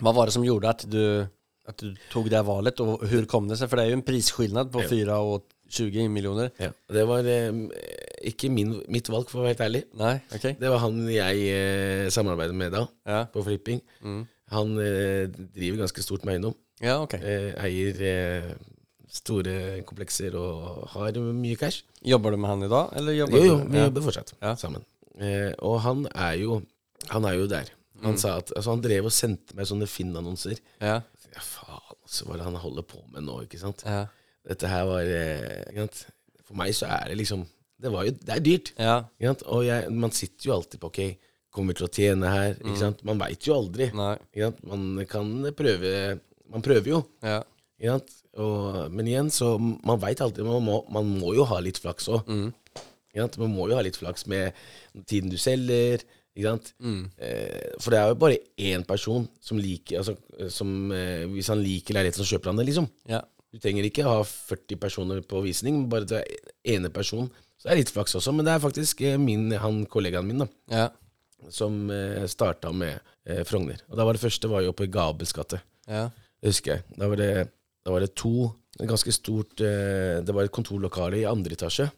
[0.00, 1.26] Vad var det som gjorde att du,
[1.66, 3.68] att du tog det här valet och hur kom det sig?
[3.68, 4.88] För det är ju en prisskillnad på Ja.
[4.88, 6.50] 4 och 20 millioner.
[6.56, 6.68] Ja.
[6.88, 7.52] Det var eh,
[8.22, 9.82] ikke min, mitt valg, for å være helt ærlig.
[10.00, 10.56] Nei, okej.
[10.60, 13.26] Det var han jeg eh, samarbeidet med da, Ja.
[13.32, 13.80] på flipping.
[14.02, 14.22] Mm.
[14.50, 16.54] Han eh, driver ganske stort med eiendom.
[16.80, 17.14] Ja, ok.
[17.18, 18.50] Eh, eier eh,
[19.10, 19.54] store
[19.88, 21.82] komplekser og har mye cash.
[22.06, 22.92] Jobber du med han idag?
[22.98, 23.68] Eller jobbar Jo, jo, du?
[23.72, 23.84] vi ja.
[23.88, 24.54] jobber fortsatt Ja.
[24.60, 24.84] sammen.
[25.18, 26.62] Eh, og han er jo
[27.10, 27.68] Han er jo der.
[28.02, 28.18] Han Mm.
[28.18, 30.58] sa at altså, Han drev og sendte meg sånne Finn-annonser.
[30.80, 31.00] Ja,
[31.34, 33.82] Ja, faen, altså, hva er det han holder på med nå, ikke sant?
[33.86, 34.06] ja,
[34.46, 36.06] Dette her var eh, ikke sant?
[36.44, 37.46] For meg så er det liksom
[37.80, 38.72] Det, var jo, det er dyrt.
[38.78, 39.04] ja.
[39.20, 39.42] Ikke sant?
[39.46, 41.16] Og jeg, man sitter jo alltid på Ok,
[41.52, 42.54] kommer vi til å tjene her?
[42.54, 42.66] Mm.
[42.70, 43.04] Ikke sant?
[43.04, 43.90] Man veit jo aldri.
[43.94, 44.16] Nei.
[44.34, 44.64] Ikke sant?
[44.66, 46.20] Man kan prøve
[46.52, 47.02] Man prøver jo.
[47.24, 47.42] ja.
[48.38, 52.08] Og, men igjen, så man veit alltid man må, man må jo ha litt flaks
[52.10, 52.26] òg.
[52.30, 52.52] Mm.
[53.40, 54.54] Man må jo ha litt flaks med
[55.10, 56.04] tiden du selger.
[56.38, 57.08] Mm.
[57.18, 60.14] Eh, for det er jo bare én person som liker altså,
[60.54, 62.86] som, eh, Hvis han liker leiligheten, så kjøper han det, liksom.
[63.10, 63.24] Ja.
[63.50, 67.26] Du trenger ikke ha 40 personer på visning, bare det er ene person.
[67.58, 70.44] Så det er litt flaks også, men det er faktisk eh, min, han kollegaen min
[70.44, 70.86] da, Ja.
[71.50, 73.82] som eh, starta med eh, Frogner.
[73.90, 75.58] Og da var det første var jo oppe i Gabels gate.
[75.90, 76.06] Ja.
[76.44, 76.84] Husker jeg.
[76.98, 77.30] Da var det,
[77.84, 81.88] da var det to ganske stort eh, Det var et kontorlokale i andre etasje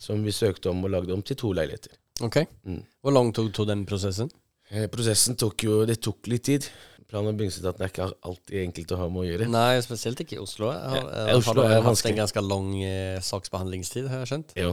[0.00, 1.94] som vi søkte om og lagde om til to leiligheter.
[2.26, 2.42] Ok.
[2.66, 2.82] Mm.
[3.00, 4.28] Hvor lang tok, den prosessen?
[4.68, 6.66] Eh, prosessen tok jo Det tok litt tid.
[7.06, 9.46] Plan- og bygningsetaten er ikke alltid enkelt å ha med å gjøre.
[9.52, 10.72] Nei, spesielt ikke i Oslo.
[10.74, 12.16] Har, Ja, har Oslo har vanskligt.
[12.16, 14.54] en ganske lang eh, saksbehandlingstid har jeg skjønt.
[14.58, 14.72] Jo.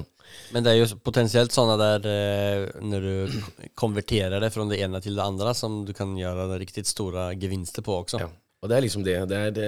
[0.56, 5.00] Men det er jo potensielt sånn at eh, när du konverterer det fra det ene
[5.00, 8.20] til det andre, som du kan gjøre riktig store gevinster på også.
[8.26, 8.32] Ja.
[8.64, 9.18] Og det er liksom det.
[9.28, 9.66] Det er, det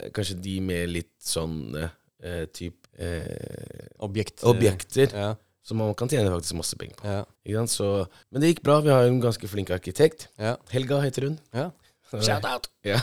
[0.00, 4.40] er kanskje de med litt sånn eh, type eh, Objekt.
[4.42, 5.28] eh, objekter Ja,
[5.64, 7.06] som man kan tjene faktisk masse penger på.
[7.08, 7.72] ja, Ikke sant?
[7.76, 7.90] Så,
[8.32, 8.80] men det gikk bra.
[8.84, 10.28] Vi har en ganske flink arkitekt.
[10.40, 10.56] ja.
[10.72, 11.38] Helga heter hun.
[11.54, 11.70] ja.
[12.14, 12.68] Shout out!
[12.86, 12.98] Ja.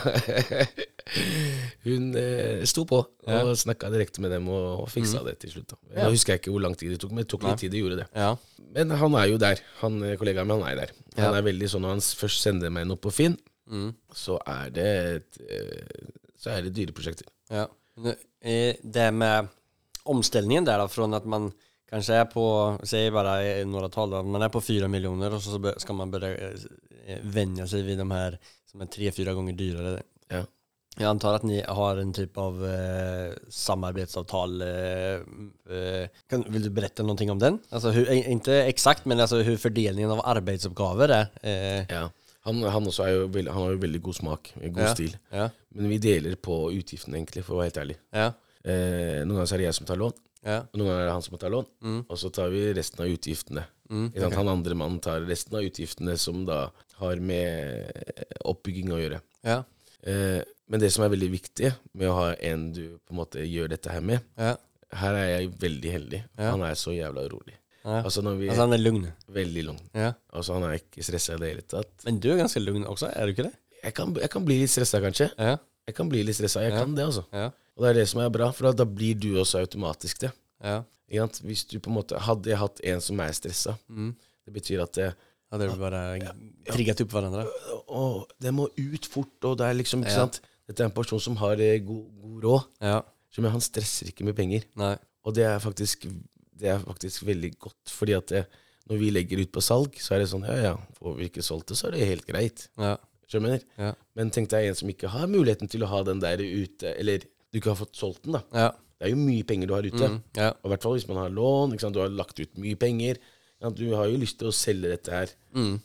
[1.84, 3.40] hun eh, sto på og Ja.
[3.58, 5.74] snakka direkte med dem og, og fiksa det til slutt.
[5.74, 5.76] Da.
[5.96, 6.04] Ja.
[6.06, 7.50] Nå husker jeg ikke hvor lang tid det tok, men det tok Nei.
[7.52, 7.72] litt tid.
[7.74, 8.08] Det gjorde det.
[8.16, 8.34] ja.
[8.72, 9.60] Men han er jo der.
[9.82, 10.92] Han, eh, kollegaen min han er der.
[11.18, 13.34] Han er veldig sånn Når han først sender meg noe på Finn,
[13.70, 13.92] Mm.
[14.12, 16.08] så er det et, eh,
[16.42, 17.26] Så er det dyre prosjekter.
[17.50, 17.68] Ja.
[18.40, 19.48] Eh, det med
[20.04, 21.52] omstillingen der, da, fra at man
[21.92, 22.44] kanskje er på,
[22.88, 26.10] si bare i noen tal, då, man er på fire millioner, og så skal man
[26.10, 28.38] begynne venne seg ved vid de her
[28.70, 30.02] som er tre-fire ganger dyrare.
[30.32, 30.42] Ja.
[30.98, 34.66] Jeg antar at ni har en type av eh, samarbeidsavtale.
[34.68, 35.22] Eh,
[35.72, 37.56] eh, kan, vil du berette noe om den?
[37.72, 41.30] Altså, hur, ikke eksakt, exakt, men altså, hur fordelingen av arbeidsoppgaver er.
[41.42, 42.08] Eh, Ja.
[42.44, 44.94] Han, han også jo veld, han har jo veldig god smak, god Ja.
[44.94, 45.12] stil.
[45.32, 47.96] ja, Men vi deler på utgiftene, egentlig, for å være helt ærlig.
[48.12, 48.32] ja,
[48.64, 50.12] Eh, noen ganger så er det jeg som tar lån,
[50.46, 50.60] ja.
[50.70, 51.66] og noen ganger er det han som tar lån.
[51.82, 52.04] Mm.
[52.08, 53.64] Og så tar vi resten av utgiftene.
[53.90, 54.30] Mm, okay.
[54.36, 57.90] Han andre mannen tar resten av utgiftene som da har med
[58.44, 59.20] oppbygging å gjøre.
[59.44, 59.64] Ja,
[60.02, 63.38] Eh, men det som er veldig viktig med å ha en du på en måte
[63.46, 64.56] gjør dette her med ja,
[64.98, 66.20] Her er jeg veldig heldig.
[66.36, 66.50] Ja.
[66.50, 67.54] Han er så jævla rolig.
[67.84, 68.02] Ja.
[68.02, 69.06] Altså når vi altså han er lugn.
[69.28, 69.80] Veldig lugn.
[69.94, 70.12] Ja.
[70.32, 71.90] Altså Han er ikke stressa i det hele tatt.
[72.04, 73.54] Men du er ganske lugn også, er du ikke det?
[73.82, 75.30] Jeg kan, jeg kan bli litt stressa, kanskje.
[75.38, 76.60] Ja, Jeg kan bli litt stressa.
[76.62, 76.78] Jeg Ja.
[76.84, 77.24] kan det, altså.
[77.32, 80.32] ja, Og det er det som er bra, for da- blir du også automatisk det.
[80.62, 80.82] ja.
[81.12, 84.14] Hvis du på en måte Hadde jeg hatt en som er stressa, Mm.
[84.46, 85.14] det betyr at det,
[85.50, 86.32] Hade du bare
[86.70, 87.46] trigget opp hverandre?
[87.90, 90.14] å, det må ut fort, og det er liksom Ikke Ja.
[90.24, 90.40] sant?
[90.66, 92.64] Dette er en person som har eh, god, god råd.
[92.80, 94.62] Ja, Som han stresser ikke med penger.
[94.76, 94.96] Nei.
[95.24, 96.06] Og det er faktisk,
[96.58, 98.42] det er faktisk veldig godt, fordi at det,
[98.90, 101.44] når vi legger ut på salg, så er det sånn Ja, ja, får vi ikke
[101.46, 102.68] solgt det, så er det helt greit.
[102.80, 102.96] Ja,
[103.32, 106.42] Skjønner ja, Men tenk deg en som ikke har muligheten til å ha den der
[106.42, 108.36] ute, eller du ikke har fått solgt den.
[108.36, 108.42] da.
[108.52, 108.70] Ja.
[108.98, 110.08] Det er jo mye penger du har ute.
[110.08, 110.18] Mm.
[110.38, 110.50] Ja.
[110.60, 113.18] Og i hvert fall hvis man har lån, du har lagt ut mye penger.
[113.74, 115.32] Du har jo lyst til å selge dette her.
[115.56, 115.80] Mm.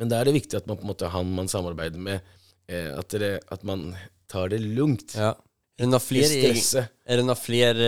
[0.00, 2.24] Men da er det viktig at man på en måte han man samarbeider med,
[2.72, 3.90] eh, at, dere, at man
[4.32, 5.16] tar det lugnt.
[5.18, 5.34] ja.
[5.80, 7.86] Er det noen flere, er det noen flere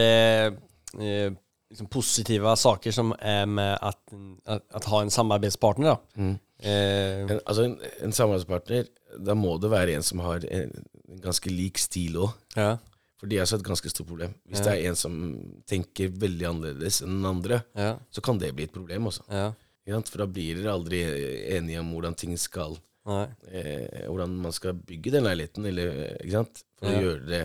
[0.98, 1.34] eh,
[1.70, 3.98] liksom positive saker som er med at,
[4.46, 5.94] at, at ha en samarbeidspartner?
[5.94, 6.20] da?
[6.20, 6.34] Mm.
[6.64, 10.70] Eh, En, altså en, en samarbeidspartner, da må det være en som har en,
[11.08, 12.34] en ganske lik stil òg.
[12.56, 12.74] ja.
[13.22, 14.32] For det er også et ganske stort problem.
[14.50, 14.64] Hvis Ja.
[14.66, 15.12] det er en som
[15.70, 17.94] tenker veldig annerledes enn den andre, Ja.
[18.12, 19.06] så kan det bli et problem.
[19.06, 19.22] Også.
[19.30, 19.52] Ja.
[19.86, 21.00] For da blir dere aldri
[21.56, 26.18] enige om hvordan ting skal eh, Hvordan man skal bygge den leiligheten, eller,
[26.78, 27.42] for å gjøre det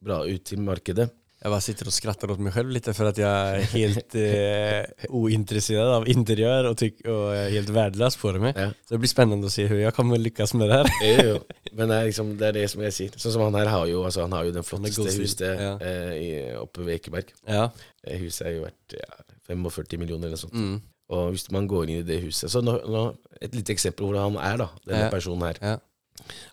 [0.00, 1.10] bra ut til markedet.
[1.42, 5.06] Jag bara sitter och skrattar åt mig själv lite för att jag är helt eh,
[5.08, 8.54] ointresserad av interiör och, och är helt värdelös på det med.
[8.56, 8.68] Ja.
[8.88, 10.90] Så det blir spennende å se hur jag kommer lykkes med det her.
[11.04, 11.38] Jo, jo.
[11.72, 13.14] Men det er, liksom, det er det som jeg sier.
[13.22, 15.72] Sånn som han her har jo, altså, han har jo den flotteste huset Ja.
[15.78, 17.30] eh, i, oppe ved Ekeberg.
[17.46, 17.68] Ja.
[18.02, 19.20] Eh, Huset er jo verdt ja,
[19.52, 20.58] 45 millioner eller noe sånt.
[20.58, 20.80] Mm.
[21.14, 23.06] Og hvis man går inn i det huset Så nå, nå,
[23.40, 24.66] et lite eksempel på hvordan han er, da.
[24.90, 25.62] Denne personen her.
[25.62, 25.76] Ja.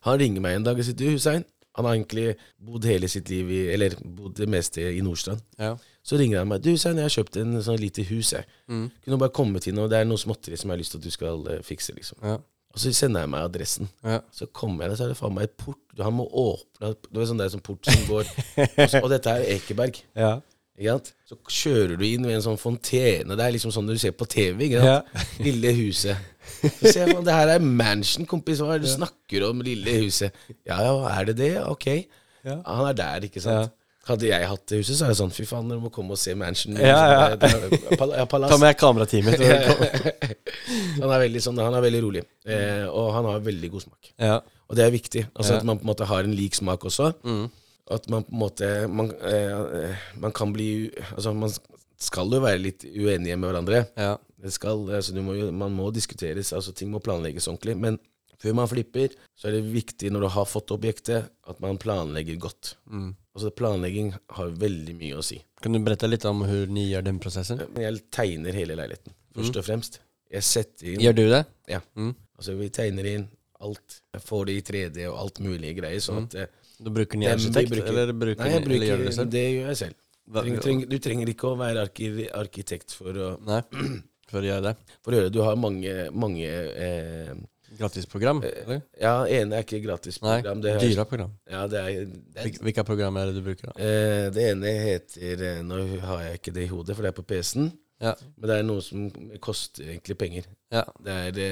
[0.06, 1.44] Han ringer meg en dag og sier du, Hussein.
[1.76, 2.28] Han har egentlig
[2.64, 5.44] bodd hele sitt liv i Eller bodd det meste i Nordstrand.
[5.60, 5.74] Ja.
[6.06, 6.64] Så ringer han meg.
[6.64, 8.46] Du, Sein, jeg har kjøpt en sånn lite hus, jeg.
[8.72, 8.90] Mm.
[9.04, 9.90] Kunne du bare komme til noe?
[9.92, 12.20] Det er noe småtteri som jeg har lyst til at du skal eh, fikse, liksom.
[12.24, 12.38] Ja.
[12.76, 13.88] Og så sender jeg meg adressen.
[14.04, 14.20] Ja.
[14.36, 15.80] Så kommer jeg der, så er det faen meg et port.
[15.96, 19.32] Han må åpne Det er sånn der som port som går og, så, og dette
[19.32, 20.02] er Ekeberg.
[20.26, 20.36] Ja.
[20.76, 21.14] Ikke sant?
[21.24, 23.38] Så kjører du inn ved en sånn fontene.
[23.40, 24.66] Det er liksom sånn du ser på TV.
[24.68, 25.38] Ikke sant?
[25.40, 26.20] Lille huset.
[26.82, 28.60] Så man, det her er mansion, kompis.
[28.62, 29.62] Hva er det du snakker om?
[29.66, 30.32] Lille huset.
[30.68, 31.54] Ja ja, er det det?
[31.68, 31.88] Ok.
[32.46, 32.60] Ja.
[32.66, 33.72] Han er der, ikke sant.
[34.06, 36.20] Hadde jeg hatt det huset, så er det sånn Fy faen, dere må komme og
[36.22, 36.76] se mansion.
[36.78, 37.22] Ja, ja.
[37.42, 38.26] Det er- det er- pal- ja.
[38.30, 39.40] Ta med kamerateamet.
[41.02, 42.22] han er veldig sånn, han er veldig rolig.
[42.46, 44.12] Eh, og han har veldig god smak.
[44.22, 44.40] ja.
[44.66, 45.22] Og det er viktig.
[45.38, 45.58] Altså Ja.
[45.60, 47.12] At man på en måte har en lik smak også.
[47.24, 47.50] Mm.
[47.92, 51.52] At man på en måte Man, eh, man kan bli Altså, man
[52.02, 53.84] skal jo være litt uenige med hverandre.
[53.98, 54.16] Ja.
[54.46, 57.78] Det skal, altså, du må man må diskuteres, altså ting må planlegges ordentlig.
[57.82, 58.00] Men
[58.42, 62.40] før man flipper, så er det viktig når du har fått objektet, at man planlegger
[62.42, 62.76] godt.
[62.92, 63.14] Mm.
[63.36, 65.42] Altså Planlegging har veldig mye å si.
[65.64, 67.60] Kan du berette litt om hvordan ni gjør den prosessen?
[67.80, 70.00] Jeg tegner hele leiligheten, først og fremst.
[70.32, 71.42] Jeg setter inn Gjør du det?
[71.70, 71.82] Ja.
[72.00, 72.14] Mm.
[72.40, 73.26] Altså Vi tegner inn
[73.66, 74.00] alt.
[74.16, 76.02] Jeg får det i 3D og alt mulige greier.
[76.04, 79.16] Sånn at eh, bruker brukar ni arkitekt bruker- eller bruker, Nei, jeg eller du det
[79.16, 79.32] selv?
[79.36, 80.00] Det gjør jeg selv.
[80.34, 83.60] Treng, treng, du trenger ikke å være arkitekt for å, Nei,
[84.32, 84.76] for å gjøre det.
[85.06, 85.34] for å gjøre det.
[85.38, 87.36] Du har mange, mange eh,
[87.76, 88.40] Gratisprogram?
[88.46, 90.62] Eh, Ja, ene er ikke gratisprogram.
[90.64, 91.32] Nei, dyra program.
[91.52, 94.72] Ja, det, er, det, Vil- Vilka program er det du bruker, er, eh, det ene
[94.86, 97.70] heter eh, Nå har jeg ikke det i hodet, for det er på PC-en.
[98.04, 98.12] Ja.
[98.38, 99.06] Men det er noe som
[99.44, 100.48] koster egentlig penger.
[100.74, 100.82] Ja.
[101.00, 101.48] Det er, det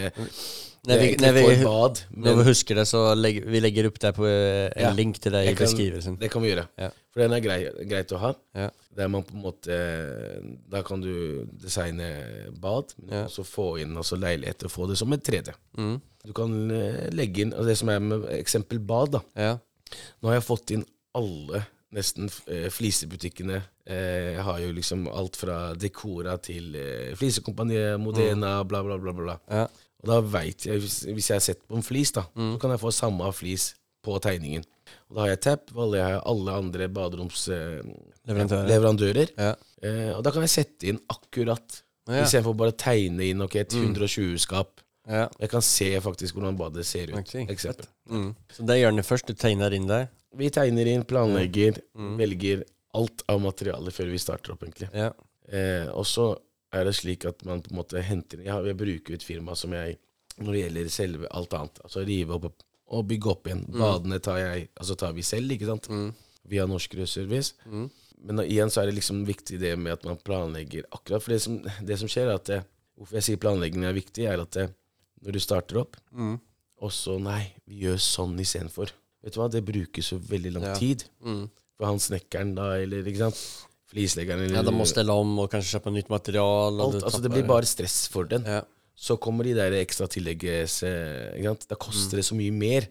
[0.84, 2.00] När er vi, egentlig vi, for bad.
[2.12, 4.92] Når vi husker det så legger vi legger opp der på eh, en Ja.
[4.92, 6.18] link til deg i kan- beskrivelsen.
[6.20, 6.66] det kan vi gjøre.
[7.14, 8.34] For den er grei, greit å ha.
[8.56, 8.70] Ja.
[8.98, 9.78] Der man på en måte
[10.70, 15.14] Da kan du designe bad, men også få inn altså leiligheter og få det som
[15.14, 15.54] et 3D.
[15.78, 16.02] Mm.
[16.26, 19.22] Du kan eh, legge inn altså Det som er med eksempel bad, da.
[19.38, 19.58] Ja.
[20.22, 23.62] Nå har jeg fått inn alle nesten eh, flisebutikkene.
[23.86, 29.14] Eh, har jo liksom alt fra Decora til eh, Flisekompaniet, Modena, bla, bla, bla.
[29.14, 29.38] bla.
[29.50, 29.68] Ja.
[30.04, 32.54] Og da veit jeg, hvis, hvis jeg har sett på en flis, da, Mm.
[32.56, 33.70] så kan jeg få samme flis
[34.04, 34.64] på tegningen.
[35.10, 36.90] Og da har jeg Tap, og jeg har alle andre
[38.28, 39.28] baderomsleverandører.
[39.38, 39.56] Eh, Ja.
[39.84, 42.24] eh, og da kan jeg sette inn akkurat, Ja.
[42.24, 43.94] istedenfor bare å tegne inn ok, et Mm.
[43.96, 44.82] 120-skap.
[45.08, 45.28] Ja.
[45.40, 47.34] Jeg kan se faktisk hvordan badet ser ut.
[47.50, 47.86] Eksempel.
[48.10, 48.30] Mm.
[48.56, 49.28] Så det gjør ni først?
[49.28, 50.08] du tegner inn der?
[50.36, 52.18] Vi tegner inn, planlegger, Mm.
[52.18, 52.64] velger
[52.96, 54.90] alt av materialet før vi starter opp, egentlig.
[54.94, 55.12] Ja.
[55.52, 56.38] Eh, og så
[56.72, 59.22] er det slik at man på en måte henter inn jeg, har- jeg bruker et
[59.24, 59.98] firma som jeg
[60.40, 63.68] Når det gjelder selve alt annet, altså rive opp og bygge opp igjen.
[63.70, 65.88] Badene tar, jeg, altså tar vi selv, ikke sant?
[65.90, 66.12] Mm.
[66.50, 67.54] Via Norsk Rødservice.
[67.70, 67.92] Mm.
[68.26, 71.22] Men da, igjen så er det liksom viktig det med at man planlegger akkurat.
[71.22, 72.64] For det som, det som skjer, er at det,
[72.98, 74.74] hvorfor jeg sier planlegging er viktig, er at det,
[75.24, 76.40] når du starter opp, Mm.
[76.82, 78.92] og så Nei, vi gjør sånn istedenfor.
[79.24, 80.74] Vet du hva, det brukes jo veldig lang Ja.
[80.76, 81.06] tid.
[81.24, 81.50] Mm.
[81.78, 83.40] For han snekkeren, da, eller ikke sant?
[83.94, 86.80] Flisleggeren, eller Ja, de må stelle om og kanskje kjøpe nytt material.
[86.82, 86.94] alt.
[86.94, 88.44] det, Altså, det blir bare stress for den.
[88.46, 88.62] Ja,
[88.96, 91.56] Så kommer de der ekstra tillegget eh?
[91.68, 92.82] Da koster det så mye mer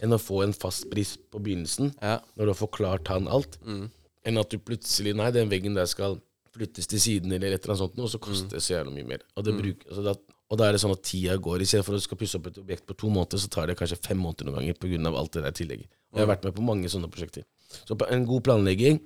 [0.00, 2.20] enn å få en fast pris på begynnelsen, Ja.
[2.38, 3.90] når du har forklart han alt, Mm.
[4.24, 6.20] enn at du plutselig Nei, den veggen der skal
[6.56, 9.08] flyttes til siden, eller et eller annet sånt, og så koster det så jævlig mye
[9.08, 9.18] mer.
[9.36, 10.14] Og, det bruk, altså da,
[10.52, 11.62] og da er det sånn at tida går.
[11.64, 13.70] I stedet for at du skal pusse opp et objekt på to måneder, så tar
[13.70, 15.12] det kanskje fem måneder noen ganger pga.
[15.16, 15.88] alt det der tillegget.
[16.12, 17.46] Og jeg har vært med på mange sånne prosjekter.
[17.88, 19.00] Så en god planlegging,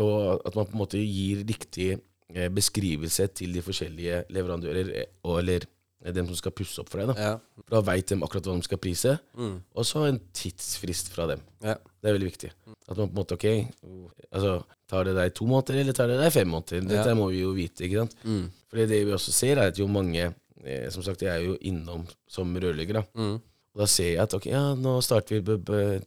[0.00, 1.90] og at man på en måte gir riktig
[2.34, 5.66] eh, beskrivelse til de forskjellige leverandører, eh, og, eller
[6.04, 7.12] eh, dem som skal pusse opp for deg.
[7.12, 7.20] da.
[7.20, 7.64] Ja.
[7.68, 9.58] Da veit de akkurat hva de skal prise, Mm.
[9.74, 11.40] og så en tidsfrist fra dem.
[11.60, 11.74] Ja.
[12.00, 12.52] Det er veldig viktig.
[12.88, 13.46] At man på en måte, ok,
[14.32, 16.80] altså, tar det deg to måneder, eller tar det deg fem måneder?
[16.88, 17.14] Dette Ja.
[17.14, 18.16] må vi jo vite, ikke sant?
[18.24, 18.50] Mm.
[18.70, 20.32] For det vi også ser, er at jo mange
[20.64, 23.04] eh, Som sagt, jeg er jo innom som rørlegger, da.
[23.14, 23.38] Mm.
[23.70, 25.58] Og da ser jeg at ok, ja, nå starter vi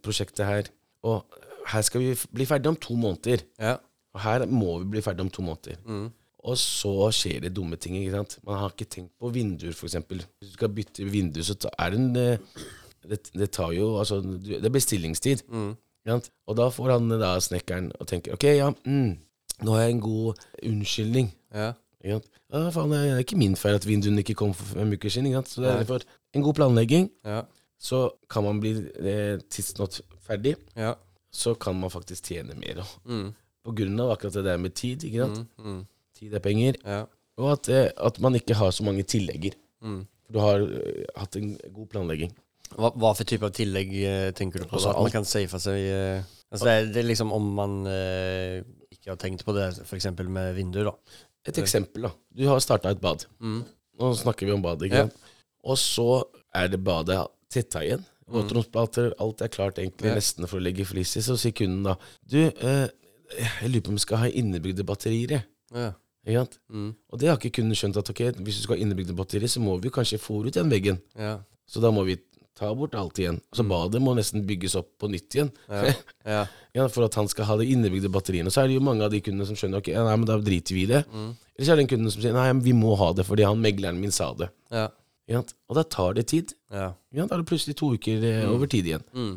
[0.04, 0.70] prosjektet her,
[1.08, 1.24] og
[1.72, 3.46] her skal vi bli ferdig om to måneder.
[3.60, 3.78] Ja.
[4.14, 5.80] Og her må vi bli ferdig om to måneder.
[5.88, 6.10] Mm.
[6.44, 7.96] Og så skjer det dumme ting.
[7.98, 8.38] ikke sant?
[8.44, 9.96] Man har ikke tenkt på vinduer, f.eks.
[10.10, 12.66] Hvis du skal bytte vindu, så er det en eh,
[13.08, 15.46] det, det tar jo altså, Det er bestillingstid.
[15.48, 15.76] Mm.
[16.08, 16.30] sant?
[16.48, 19.14] Og da får han da snekkeren og tenker ok, ja, mm,
[19.64, 21.32] nå har jeg en god unnskyldning.
[21.56, 21.72] Ja.
[22.04, 22.30] Ikke sant?
[22.54, 25.30] Ja, faen, det er ikke min feil at vinduene ikke kom for fem uker siden.
[25.30, 25.54] Ikke sant?
[25.54, 26.04] Så det er for
[26.36, 27.42] en god planlegging, Ja.
[27.80, 30.56] så kan man bli eh, tidsnått ferdig.
[30.76, 30.94] Ja.
[31.32, 32.84] Så kan man faktisk tjene mer.
[33.06, 33.34] Mm.
[33.64, 35.04] På grunn av akkurat det der med tid.
[35.04, 35.48] ikke sant?
[35.58, 35.66] Mm.
[35.66, 35.86] Mm.
[36.20, 36.78] Tid er penger.
[36.86, 37.06] Ja.
[37.38, 39.56] Og at, eh, at man ikke har så mange tillegger.
[39.82, 40.06] Mm.
[40.34, 42.32] Du har uh, hatt en god planlegging.
[42.74, 44.78] Hva, hva for type av tillegg uh, tenker du på?
[44.78, 44.94] Altså?
[44.94, 47.76] At man kan safe seg uh, altså det, er, det er liksom om man
[48.94, 50.08] ikke har tenkt på det, f.eks.
[50.22, 51.24] med vinduer, da.
[51.46, 52.02] Et eksempel.
[52.08, 52.12] da.
[52.36, 53.26] Du har starta et bad.
[53.42, 53.64] Mm.
[54.00, 54.88] Nå snakker vi om badet.
[54.90, 55.10] ikke Ja.
[55.64, 58.04] Og så er det badet tetta igjen.
[58.28, 60.16] Våtromsplater, alt er klart egentlig Ja.
[60.16, 61.22] nesten for å legge flis i.
[61.22, 61.96] Så sier kunden da
[62.28, 62.88] Du, eh,
[63.62, 65.28] jeg lurer på om vi skal ha innebygde batterier.
[65.30, 65.44] jeg».
[65.74, 65.94] Ja.
[66.26, 66.60] Ikke sant?
[66.72, 66.96] Mm.
[67.12, 69.60] Og det har ikke kunden skjønt at ok, hvis du skal ha innebygde batterier, så
[69.60, 71.02] må vi kanskje fòre ut den veggen.
[71.18, 71.40] Ja.
[71.68, 72.18] Så da må vi
[72.58, 73.40] ta bort alt igjen.
[73.56, 75.52] Så badet må nesten bygges opp på nytt igjen.
[75.70, 75.94] Ja.
[76.26, 76.44] Ja.
[76.74, 78.50] Ja, for at han skal ha de innebygde batteriene.
[78.50, 80.74] Så er det jo mange av de kundene som skjønner ok, nei, men da driter
[80.74, 81.04] vi i det.
[81.14, 83.62] Eller så er det en kunde som sier nei, vi må ha det fordi han
[83.62, 84.48] megleren min sa det.
[84.74, 84.88] Ja.
[85.38, 86.56] Og da tar det tid.
[86.74, 89.06] Da er det plutselig to uker eh, over tid igjen.
[89.14, 89.36] Mm.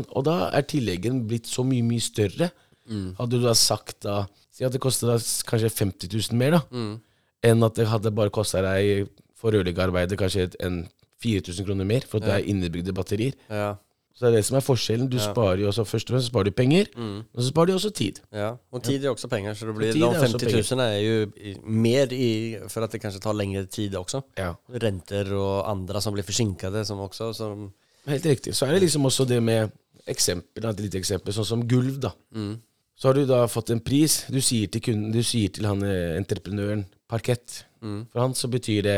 [0.00, 2.48] Og da er tilleggen blitt så mye, mye større.
[2.88, 3.10] Mm.
[3.20, 6.94] Hadde du da sagt da Si at det kostet kanskje 50 000 mer, da, Mm.
[7.52, 10.86] enn at det hadde bare kosta deg for rørleggerarbeidet kanskje en
[11.22, 13.34] 4000 kroner mer, for det er innebygde batterier.
[13.50, 13.74] Ja.
[14.18, 15.08] Så det er det som er forskjellen.
[15.10, 17.20] Du sparer jo også først og fremst sparer du penger, Mm.
[17.34, 18.18] og så sparer du også tid.
[18.34, 22.10] Ja, og tid er også penger, så det blir, også 50 000 er jo mer
[22.12, 24.22] i, for at det kanskje tar lengre tid også.
[24.36, 24.54] Ja.
[24.82, 27.68] Renter og andre som blir forsinkede, som også som,
[28.08, 28.54] Helt riktig.
[28.56, 29.70] Så er det liksom også det med
[30.08, 32.10] eksempel, et lite eksempel, sånn som gulv, da.
[32.34, 32.56] mm.
[32.98, 34.24] Så har du da fått en pris.
[34.26, 37.60] Du sier til kunden, du sier til han eh, entreprenøren parkett.
[37.82, 38.06] Mm.
[38.12, 38.96] For han så betyr det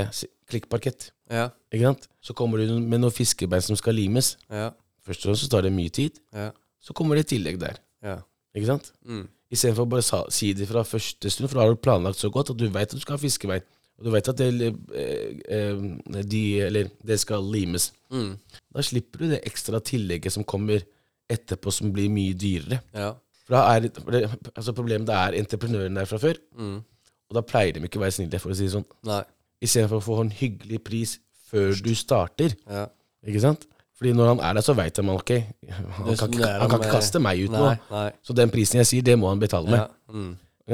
[0.51, 1.11] klikkparkett.
[1.31, 2.09] Ja, Ikke sant?
[2.21, 4.37] Så kommer du med noen fiskebein som skal limes.
[4.51, 4.71] ja,
[5.07, 6.19] Først og fremst så tar det mye tid.
[6.35, 7.79] ja, Så kommer det et tillegg der.
[8.03, 8.19] ja.
[8.55, 8.93] Ikke sant?
[9.07, 9.29] Mm.
[9.53, 12.51] Istedenfor bare sa, si det fra første stund, for da har du planlagt så godt
[12.51, 13.63] at du vet at du skal ha fiskebein.
[13.99, 17.93] Og du vet at det, eh, eh, de, eller det skal limes.
[18.11, 18.37] Mm.
[18.75, 20.83] Da slipper du det ekstra tillegget som kommer
[21.31, 22.81] etterpå, som blir mye dyrere.
[22.95, 23.13] ja.
[23.47, 26.85] For da er, altså Problemet er entreprenøren der fra før, Mm.
[27.31, 28.87] Og da pleier de ikke å være snille, for å si det sånn.
[29.07, 29.23] Nei.
[29.63, 31.19] Istedenfor å få en hyggelig pris
[31.51, 32.57] før du starter.
[32.67, 32.89] Ja.
[33.27, 33.67] Ikke sant?
[34.01, 35.31] Fordi når han er der, så veit han ok,
[35.77, 37.67] han kan, ikke, han kan ikke kaste meg ut nå.
[37.91, 38.07] Nei.
[38.25, 39.83] Så den prisen jeg sier, det må han betale med.
[39.83, 40.15] Ja.
[40.17, 40.31] Mm.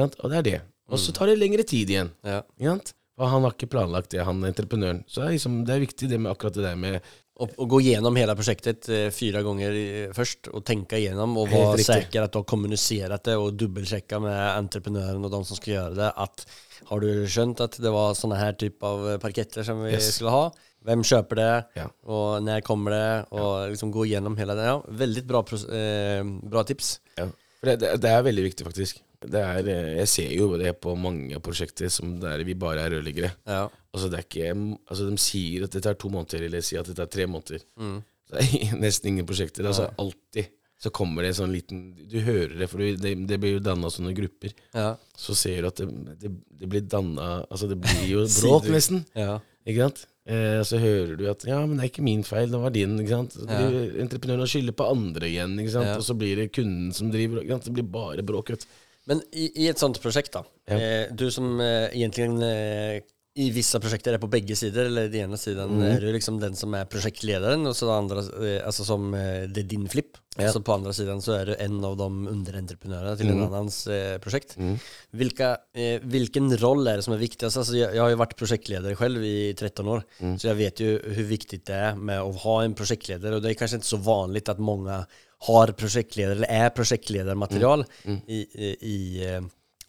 [0.06, 0.60] Og det er det.
[0.86, 2.12] Og så tar det lengre tid igjen.
[2.24, 2.76] ja.
[3.16, 4.98] Og han har ikke planlagt det, han entreprenøren.
[5.08, 6.98] Så det er, liksom, det er viktig det med akkurat det der med
[7.36, 9.74] Och gå gjennom hele prosjektet eh, fyra ganger
[10.16, 14.38] først og tenke gjennom og være sikker at du har kommunisert det og dubbelchecka med
[14.54, 16.12] entreprenøren og de som skal gjøre det.
[16.16, 16.46] at
[16.88, 20.14] har du skjønt at det var sånne her type av eh, parketter som vi Yes.
[20.16, 20.46] skulle ha?
[20.86, 21.52] Hvem kjøper det?
[21.76, 21.88] Ja.
[22.06, 23.24] og når kommer det?
[23.30, 24.64] Och liksom gå gjennom hele det.
[24.64, 27.00] Ja, veldig bra, eh, bra tips.
[27.16, 27.26] Ja.
[27.62, 29.00] Det, det, er veldig viktig, faktisk.
[29.26, 32.94] Det er, eh, jeg ser jo det på mange prosjekter som der vi bare er
[32.94, 33.32] rørleggere.
[33.48, 33.66] Ja.
[33.96, 34.50] Altså, det er ikke,
[34.90, 37.64] altså, de sier at det tar to måneder, eller sier at det tar tre måneder.
[37.80, 37.96] Mm.
[38.28, 39.68] Det er nesten ingen prosjekter.
[39.70, 43.54] Altså, alltid så kommer det en sånn liten Du hører det, for det, det blir
[43.54, 44.52] jo danna sånne grupper.
[44.76, 44.90] Ja.
[45.16, 45.86] Så ser du at det,
[46.20, 49.00] det, det blir danna Altså, det blir jo bråk, nesten.
[49.16, 49.38] Ja.
[49.64, 50.02] Ikke sant?
[50.28, 52.98] Eh, så hører du at Ja, men det er ikke min feil, det var din.
[53.00, 53.38] Ikke sant?
[53.38, 55.94] Så blir entreprenøren skylder på andre igjen, ikke sant?
[55.94, 55.96] Ja.
[55.96, 57.70] og så blir det kunden som driver ikke sant?
[57.70, 58.52] Det blir bare bråk.
[58.52, 58.68] vet.
[59.08, 60.42] Men i, i et sånt prosjekt, da.
[60.68, 60.76] Ja.
[60.76, 63.00] eh, du som eh, egentlig eh,
[63.36, 64.86] i vissa projekter er på begge sider.
[64.88, 65.82] eller den ene siden Mm.
[65.84, 69.64] er du liksom den som er prosjektlederen, og så den andre, altså som eh, det
[69.64, 70.16] er din flipp.
[70.38, 70.50] Ja.
[70.52, 73.32] Så på andre siden så er du en av de underentreprenørene til Mm.
[73.42, 74.56] en annens eh, prosjekt.
[74.56, 74.78] Mm.
[75.14, 77.56] Hvilka, eh, vilken roll er det som er viktigast?
[77.60, 80.34] Altså, jeg, jeg, har jo vært prosjektleder selv i 13 år, Mm.
[80.40, 83.34] så jeg vet jo hvor viktig det er med å ha en prosjektleder.
[83.36, 85.06] Og det er kanskje ikke så vanlig at mange
[85.46, 88.22] har prosjektleder, eller er prosjektledermaterial Mm.
[88.28, 89.40] i, i, i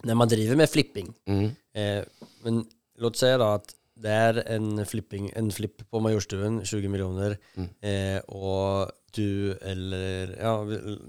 [0.06, 1.14] når man driver med flipping.
[1.28, 1.56] Mm.
[1.76, 2.04] Eh,
[2.44, 2.66] men
[3.00, 7.70] låt si da at det er en flipping, en flipp på Majorstuen, 20 millioner, Mm.
[7.82, 10.54] eh, og du eller, ja,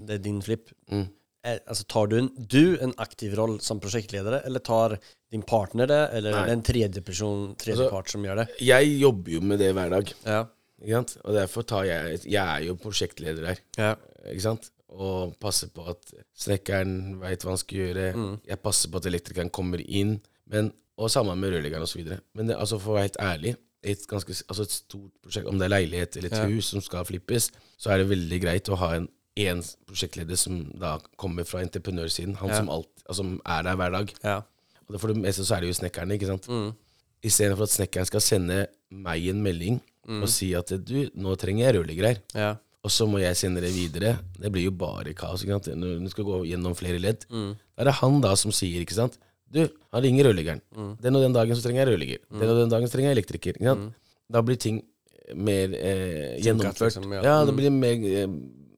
[0.07, 0.71] det er din flipp.
[0.91, 1.07] Mm.
[1.45, 4.97] er, altså, tar du en, du en aktiv roll som prosjektleder, eller tar
[5.31, 6.39] din partner det, eller Nei.
[6.41, 8.47] er det en tredje person, tredje Altså- part som gjør det?
[8.59, 10.41] Jeg jobber jo med det hver dag, Ja.
[10.81, 11.17] ikke sant?
[11.23, 13.95] og derfor tar jeg Jeg er jo prosjektleder her, Ja.
[14.27, 14.69] ikke sant?
[14.89, 18.13] Og passer på at snekkeren veit hva han skal gjøre.
[18.15, 18.39] Mm.
[18.47, 20.19] Jeg passer på at elektrikeren kommer inn.
[20.49, 22.03] Men, og sammen med rørleggeren osv.
[22.35, 23.55] Men det, altså for å være helt ærlig,
[23.87, 26.47] et, ganske, altså et stort prosjekt, om det er leilighet eller et Ja.
[26.51, 29.07] hus som skal flippes, så er det veldig greit å ha en
[29.39, 32.35] én prosjektleder som da kommer fra entreprenørsiden.
[32.41, 32.57] Han Ja.
[32.57, 34.13] som, alt, altså, er der hver dag.
[34.23, 34.35] Ja.
[34.87, 36.47] Og det, for det meste så er det jo snekkerne, ikke sant.
[36.49, 36.73] Mm.
[37.23, 39.79] Istedenfor at snekkeren skal sende meg en melding
[40.09, 40.23] Mm.
[40.23, 42.17] og si at du, nå trenger jeg rørlegger her.
[42.33, 42.55] Ja.
[42.83, 44.19] Og så må jeg sende det videre.
[44.39, 45.43] Det blir jo bare kaos.
[45.43, 45.67] ikke sant?
[45.77, 47.25] Når du skal gå gjennom flere ledd.
[47.29, 47.55] Mm.
[47.77, 49.17] Da er det han da som sier, ikke sant
[49.51, 50.61] Du, han ringer rørleggeren.
[50.77, 50.91] Mm.
[51.01, 52.19] Den og den dagen så trenger jeg rørlegger.
[52.39, 53.59] Den og den dagen så trenger jeg elektriker.
[53.65, 53.93] Sant?
[54.29, 54.83] Da blir ting
[55.35, 56.79] mer eh, gjennomført.
[56.89, 57.21] liksom, ja.
[57.25, 57.35] ja.
[57.45, 57.57] det Mm.
[57.57, 58.27] blir mer, eh,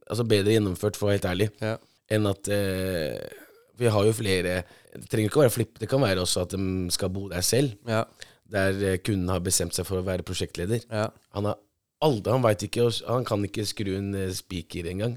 [0.09, 1.77] altså bedre gjennomført, for å være helt ærlig, Ja.
[2.09, 3.19] enn at eh,
[3.81, 4.63] Vi har jo flere
[4.93, 7.41] Det trenger ikke å være flipp, det kan være også at de skal bo der
[7.41, 7.75] selv.
[7.87, 8.03] Ja.
[8.51, 10.83] Der eh, kunden har bestemt seg for å være prosjektleder.
[10.91, 11.07] Ja.
[11.33, 11.55] Han har
[12.03, 15.15] aldri, han vet ikke, han kan ikke skru en eh, spiker engang.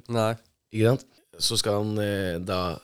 [0.72, 1.04] Ikke sant?
[1.42, 2.78] Så skal han eh, da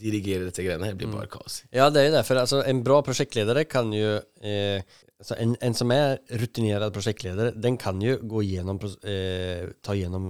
[0.00, 0.94] dirigere dette greiene her.
[0.94, 1.62] Det blir bare kaos.
[1.74, 2.24] Ja, det er jo det.
[2.28, 4.16] For altså, en bra prosjektleder kan jo
[4.46, 4.82] Eh,
[5.18, 8.78] alltså en, en som er rutinert prosjektleder, den kan jo gå gjennom,
[9.08, 10.26] eh, ta gjennom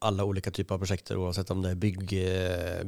[0.00, 2.24] alle ulike typer av prosjekter, oavsett om det er bygge,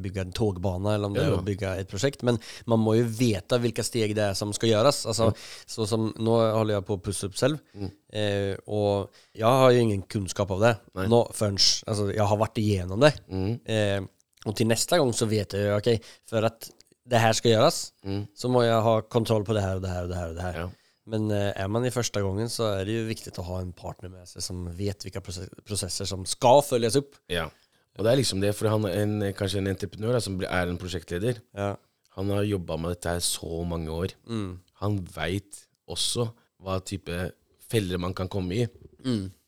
[0.02, 1.34] bygge en togbane eller om det Ja, ja.
[1.36, 2.24] er å bygge et prosjekt.
[2.26, 5.04] Men man må jo veta hvilke steg det er som skal gjøres.
[5.04, 5.32] Altså, Alltså,
[5.66, 7.92] så som, nå holder jeg på å pusse opp selv, mm.
[8.16, 10.70] Eh, og jeg har jo ingen kunnskap av det.
[10.94, 11.08] Nej.
[11.10, 13.10] Nå, først, altså, jeg har vært igjennom det.
[13.28, 14.06] Mm.
[14.46, 16.70] Och till nästa gång så vet jag ju, okej, för att
[17.04, 18.26] det här ska göras Mm.
[18.34, 20.34] så må jag ha kontroll på det här och det här och det här och
[20.34, 20.58] det här.
[20.60, 20.70] Ja.
[21.06, 23.72] Men eh, är man i första gången så är det ju viktigt att ha en
[23.72, 27.14] partner med sig som vet vilka prosesser processer som ska följas upp.
[27.26, 27.50] Ja.
[27.98, 30.68] Og det er liksom det, for han er en, kanskje en entreprenør da, som er
[30.68, 31.38] en prosjektleder.
[31.56, 31.76] Ja.
[32.18, 34.12] Han har jobba med dette her så mange år.
[34.28, 34.58] Mm.
[34.82, 36.26] Han veit også
[36.60, 37.30] hva type
[37.70, 38.66] feller man kan komme i.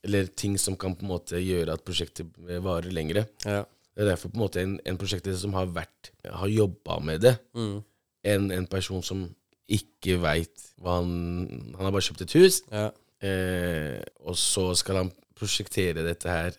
[0.04, 2.30] Eller ting som kan på en måte gjøre at prosjektet
[2.64, 3.26] varer lengre.
[3.44, 3.64] Ja.
[3.98, 7.20] Det er derfor på en måte en, en prosjektleder som har vært Har jobba med
[7.24, 7.80] det, Mm.
[8.24, 9.24] enn en person som
[9.68, 12.92] ikke veit hva han Han har bare kjøpt et hus, Ja.
[13.20, 16.52] eh, og så skal han prosjektere dette her.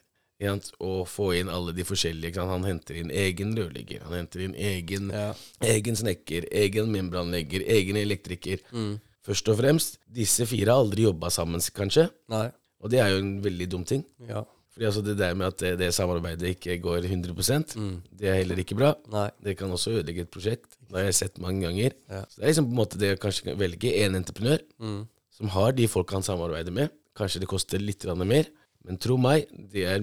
[0.80, 2.40] Og få inn alle de forskjellige.
[2.48, 5.34] Han henter inn egen rørlegger, han henter inn egen, Ja.
[5.62, 8.60] egen snekker, egen membranlegger, egen elektriker.
[8.72, 9.02] Mm.
[9.22, 12.10] Først og fremst, disse fire har aldri jobba sammen, kanskje.
[12.30, 12.52] Nei.
[12.82, 14.06] Og det er jo en veldig dum ting.
[14.30, 14.46] Ja.
[14.80, 17.98] Fordi altså det der med at det, det samarbeidet ikke går 100 Mm.
[18.16, 18.94] det er heller ikke bra.
[19.12, 19.26] Nei.
[19.44, 20.78] Det kan også ødelegge et prosjekt.
[20.88, 21.92] Det har jeg sett mange ganger.
[22.08, 22.22] Ja.
[22.32, 25.02] Så det er liksom på en måte det å kanskje velge en entreprenør Mm.
[25.36, 26.90] som har de folk han samarbeider med.
[27.14, 28.46] Kanskje det koster litt mer,
[28.86, 30.00] men tro meg, det er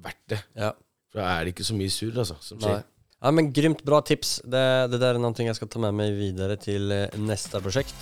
[0.00, 0.40] verdt det.
[0.56, 0.72] Ja.
[1.12, 2.82] For da er det ikke så mye surr altså, som skjer.
[3.22, 4.40] Ja men grymt bra tips.
[4.42, 6.88] Det, det der er noe jeg skal ta med meg videre til
[7.20, 7.94] neste prosjekt.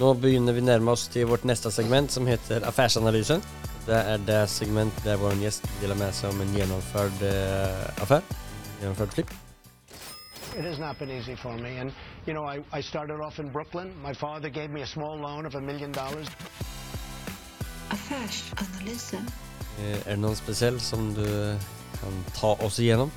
[0.00, 3.40] Nå begynner vi nærme oss til vårt neste segment som heter Affärsanalysen.
[3.86, 8.22] Det er det segmentet der vår gjest deler med seg om en gjennomført uh, affære.
[8.80, 9.30] Gjennomført flipp.
[10.58, 11.78] It has not been easy for me.
[11.78, 11.92] And,
[12.26, 13.92] you know, I, I started off in Brooklyn.
[14.02, 16.26] My father gave me a small loan of a million dollars.
[17.88, 19.30] Affärsanalysen.
[19.78, 21.56] Eh, är det någon spesiell som du
[22.00, 23.10] kan ta oss igjennom?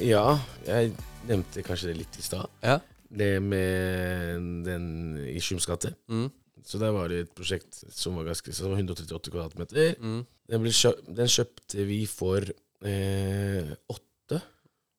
[0.00, 0.94] Ja, jeg
[1.28, 2.48] nevnte kanskje det litt i stad.
[2.60, 2.78] Ja.
[3.08, 5.94] Det med den i Skjumsgate.
[6.08, 6.30] Mm.
[6.64, 9.94] Så det var et prosjekt som var ganske som var 138 kvadratmeter.
[10.00, 10.22] Mm.
[10.48, 12.46] Den, ble kjø den kjøpte vi for
[12.84, 14.40] eh, 8,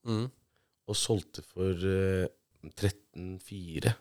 [0.06, 0.28] Mm.
[0.86, 2.28] og solgte for eh,
[2.78, 3.94] 13,4.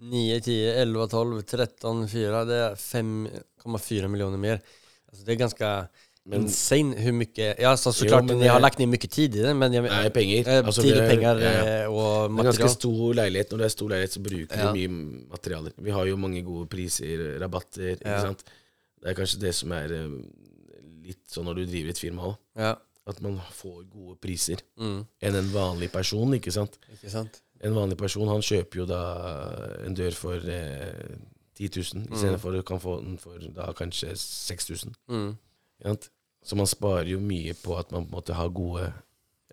[0.00, 2.44] 9, 10, 11, 12, 13, 4.
[2.48, 4.62] Det er 5,4 millioner mer.
[5.10, 5.70] Altså, det er ganska
[6.26, 7.58] Men- insane hur mycket...
[7.60, 10.10] Ja, så, såklart men ni har lagt ner mycket tid i det, men jag Nei,
[10.10, 10.48] penger.
[10.48, 11.64] Eh, Altså, tid det och er- pengar ja, ja.
[11.84, 12.36] eh, material.
[12.36, 13.50] Det er ganske stor leilighet.
[13.50, 14.72] Når det er stor leilighet, så bruker Ja.
[14.72, 15.72] vi mye materialer.
[15.78, 18.44] Vi har jo mange gode priser, rabatter, ikke sant.
[19.00, 20.08] Det er kanskje det som er eh,
[21.08, 22.36] litt sånn når du driver et firma òg.
[22.56, 22.74] Ja.
[23.08, 25.06] At man får gode priser Mm.
[25.22, 26.76] enn en vanlig person, ikke sant.
[26.92, 27.40] Ikke sant?
[27.64, 29.00] En vanlig person han kjøper jo da
[29.86, 31.16] en dør for eh,
[31.56, 34.94] 10 000, istedenfor du kan få den for da kanskje 6000.
[35.08, 35.36] Mm.
[36.42, 38.92] Så man sparer jo mye på at man på en måte har gode eh,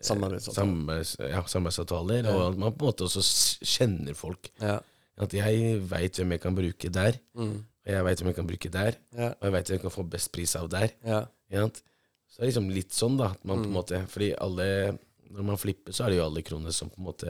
[0.02, 0.68] Samarbeidsavtaler.
[0.68, 3.24] samarbeids, ja, samarbeidsavtaler, og at man på en måte også
[3.66, 4.50] kjenner folk.
[4.62, 4.78] Ja.
[5.18, 7.64] At jeg veit hvem jeg kan bruke der, Mm.
[7.86, 10.04] og jeg veit hvem jeg kan bruke der, og jeg veit hvem jeg kan få
[10.10, 10.88] best pris av der.
[12.30, 13.32] Så det er liksom litt sånn, da.
[13.32, 13.74] At man på en Mm.
[13.74, 14.98] måte Fordi alle
[15.32, 17.28] Når man flipper, så er det jo alle kroner som på en måte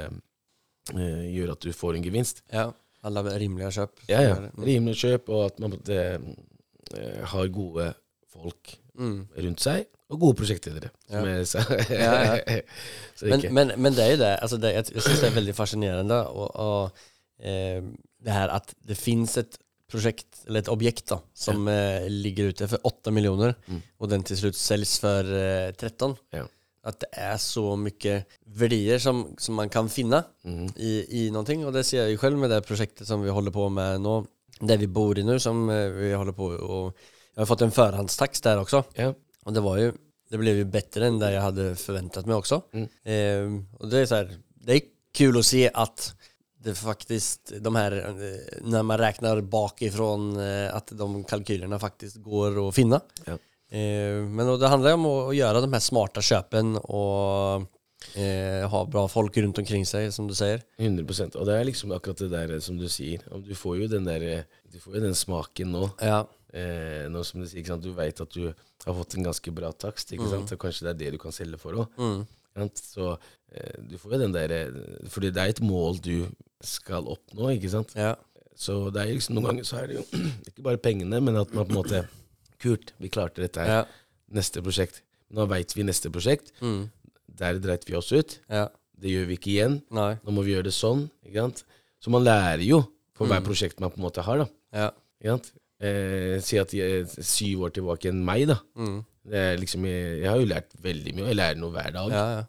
[0.94, 2.44] øh, gjør at du får en gevinst.
[2.54, 2.72] ja.
[3.04, 4.00] Alla rimelige kjøp.
[4.10, 4.36] Ja, ja.
[4.36, 7.94] Rimelige Rimelig kjøp, og at man på en måte øh, har gode
[8.34, 10.90] folk rundt seg, og gode prosjektledere.
[11.12, 11.22] Ja.
[11.46, 11.64] sa.
[11.92, 12.40] Ja,
[13.18, 14.34] Så Men, men, men det er jo det.
[14.42, 17.08] Altså det jeg syns det er veldig fascinerende og, og,
[17.40, 17.82] eh,
[18.24, 22.68] det her at det fins et prosjekt, eller et objekt, da, som eh, ligger ute
[22.68, 23.54] for 8 millioner,
[24.02, 26.16] og den til slutt selges for eh, 13.
[26.36, 26.44] Ja.
[26.88, 28.22] At det er så mye
[28.60, 30.68] verdier som, som man kan finne mm.
[30.76, 31.58] i, i noe.
[31.68, 34.22] Og det ser jeg jo selv med det prosjektet som vi holder på med nå,
[34.68, 37.08] det vi bor i nå, som eh, vi holder på og
[37.38, 38.80] Jeg har fått en forhåndstakst der også.
[38.98, 39.12] Ja.
[39.46, 39.96] Og det var jo
[40.30, 42.62] Det blev ju bättre än det jag hade förväntat mig också.
[42.74, 42.88] Mm.
[43.04, 44.82] Eh, och det är så här, det är
[45.14, 46.16] kul att se att
[46.64, 52.68] det faktiskt, de här, eh, när man räknar bakifrån, at att de kalkylerna faktiskt går
[52.68, 53.02] att finna.
[53.26, 53.34] Ja.
[53.78, 57.62] Eh, men det handlar om att, att göra de här smarta köpen och
[58.16, 60.62] eh, ha bra folk rundt omkring seg, som du sier.
[60.78, 63.24] 100% Og det er liksom akkurat det der som du sier.
[63.48, 65.90] Du får jo den der Du får jo den smaken nå.
[66.02, 66.26] Ja,
[66.58, 67.84] Eh, nå som du sier, sant?
[67.84, 70.52] Du veit at du har fått en ganske bra takst, ikke sant?
[70.56, 71.88] og kanskje det er det du kan selge for òg.
[71.98, 73.12] mm, Så
[73.54, 74.50] eh, du får jo den der
[75.14, 76.28] Fordi det er et mål du
[76.66, 77.94] skal oppnå, ikke sant.
[77.96, 78.16] ja,
[78.58, 80.06] Så det er liksom, noen ganger så er det jo
[80.50, 82.08] ikke bare pengene, men at man på en måte
[82.58, 83.68] Kult, vi klarte dette her.
[83.70, 83.84] ja,
[84.34, 85.04] Neste prosjekt.
[85.30, 86.50] Nå veit vi neste prosjekt.
[86.60, 86.88] mm,
[87.38, 88.40] Der dreit vi oss ut.
[88.50, 89.76] ja, Det gjør vi ikke igjen.
[89.94, 90.16] Nei.
[90.26, 91.04] Nå må vi gjøre det sånn.
[91.24, 91.62] Ikke sant?
[92.02, 92.82] Så man lærer jo
[93.14, 93.30] for Mm.
[93.30, 94.38] hver prosjekt man på en måte har.
[94.42, 94.90] da ja,
[95.22, 95.52] Ikke sant?
[95.80, 98.56] Eh, si at jeg er syv år tilbake enn meg, da.
[98.76, 101.72] mm, Det er liksom, jeg, jeg har jo lært veldig mye, og jeg lærer noe
[101.76, 102.12] hver dag.
[102.16, 102.46] ja, ja.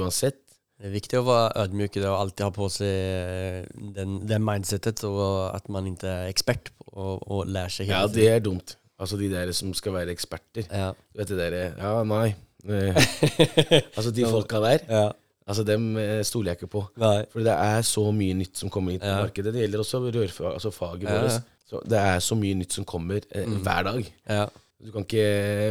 [0.00, 0.40] Uansett.
[0.80, 3.64] Det är viktigt att vara det og alltid ha på sig eh,
[3.94, 7.90] den, den mindsetet og at man ikke er ekspert på- og och seg hele tiden.
[7.90, 8.76] Ja, det er dumt.
[8.98, 10.64] Altså de der som skal være eksperter.
[10.70, 10.92] Ja.
[11.12, 12.34] Du vet det derre Ja, nei.
[12.68, 12.96] Eh,
[13.96, 15.10] altså de folka der, ja.
[15.46, 16.84] altså dem eh, stoler jeg ikke på.
[16.96, 17.24] Nei.
[17.30, 19.20] For det er så mye nytt som kommer inn på Ja.
[19.22, 19.52] markedet.
[19.54, 21.20] Det gjelder også rørfag, altså faget ja.
[21.22, 21.42] vårt.
[21.68, 24.12] Så det er så mye nytt som kommer eh, hver dag.
[24.28, 24.46] Ja.
[24.84, 25.28] Du kan ikke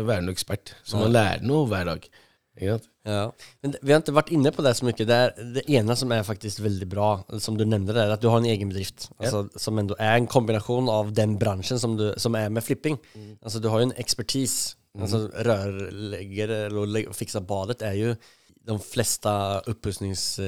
[0.07, 0.73] være noen ekspert.
[0.87, 2.07] Så man lærer noe hver dag.
[2.61, 2.77] Ja.
[3.63, 5.05] Men vi har ikke vært inne på det så mye.
[5.09, 5.19] Det,
[5.57, 7.07] det ene som er faktisk veldig bra,
[7.41, 9.09] som du nevnte, det er at du har en egen bedrift.
[9.17, 12.99] Alltså, Som er är en kombinasjon av den bransjen som, du, som er med flipping.
[13.41, 14.77] Alltså du har jo en ekspertise.
[14.93, 15.01] Mm.
[15.01, 18.15] Altså, rørlegger eller fikser fixa badet er jo
[18.65, 19.29] de fleste
[19.67, 20.39] uppussnings...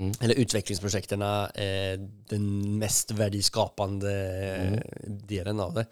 [0.00, 4.12] Eh, Eller utvecklingsprojekterna eh, den mest värdeskapande
[4.56, 4.80] mm.
[5.06, 5.86] delen av det.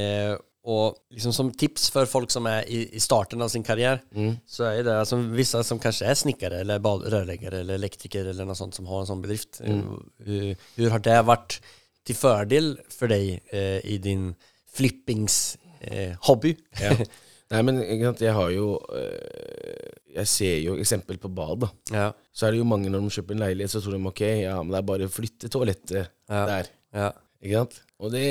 [0.00, 4.02] Eh, och liksom som tips för folk som är i, i starten av sin karriär
[4.46, 6.78] så är det alltså vissa som kanske är snickare eller
[7.10, 9.60] rörläggare eller elektriker eller något sånt som har en sån bedrift.
[9.64, 10.10] Mm.
[10.18, 11.62] Hur, hur har det varit
[12.04, 14.34] till fördel för dig eh, i din
[14.72, 16.56] flippings eh, hobby?
[16.80, 16.96] Ja.
[17.48, 21.68] Nei, men jeg har jo eh, Jeg ser jo eksempel på bad, da.
[21.94, 24.22] ja, Så er det jo mange når de kjøper en leilighet, så tror de ok,
[24.42, 26.42] ja, men det er bare å flytte toalettet Ja.
[26.50, 26.70] der.
[26.92, 27.10] ja,
[27.42, 27.78] Ikke sant?
[27.98, 28.24] Og det,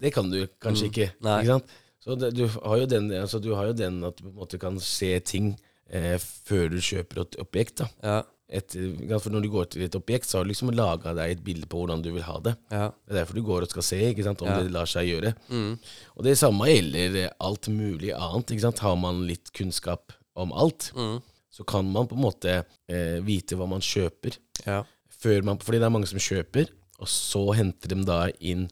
[0.00, 1.08] det kan du kanskje ikke.
[1.18, 1.24] Mm.
[1.28, 1.38] Nei.
[1.42, 1.74] Ikke sant?
[2.02, 4.38] Så det, du, har jo den, altså, du har jo den at du på en
[4.40, 5.52] måte kan se ting
[5.90, 7.78] eh, før du kjøper et objekt.
[7.82, 7.88] da.
[8.02, 8.16] ja,
[8.52, 11.64] Et, når du går til et objekt, så har du liksom laga deg et bilde
[11.72, 12.52] på hvordan du vil ha det.
[12.70, 14.42] ja, Det er derfor du går og skal se ikke sant?
[14.44, 14.58] om Ja.
[14.60, 15.34] det lar seg gjøre.
[15.48, 15.78] mm,
[16.18, 18.52] Og det samme gjelder alt mulig annet.
[18.52, 18.78] Ikke sant?
[18.84, 21.22] Har man litt kunnskap om alt, mm,
[21.52, 24.36] så kan man på en måte eh, vite hva man kjøper.
[24.66, 24.82] ja,
[25.22, 26.68] Før man, fordi det er mange som kjøper,
[27.00, 28.68] og så henter de da inn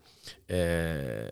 [0.48, 1.28] eh,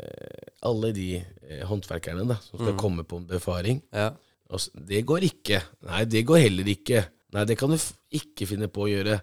[0.66, 3.82] alle de eh, håndverkerne da, som skal komme på en befaring.
[3.92, 4.10] ja,
[4.50, 5.60] Og det går ikke.
[5.84, 7.02] Nei, det går heller ikke.
[7.36, 7.76] Nei, det kan du
[8.16, 9.18] ikke finne på å gjøre.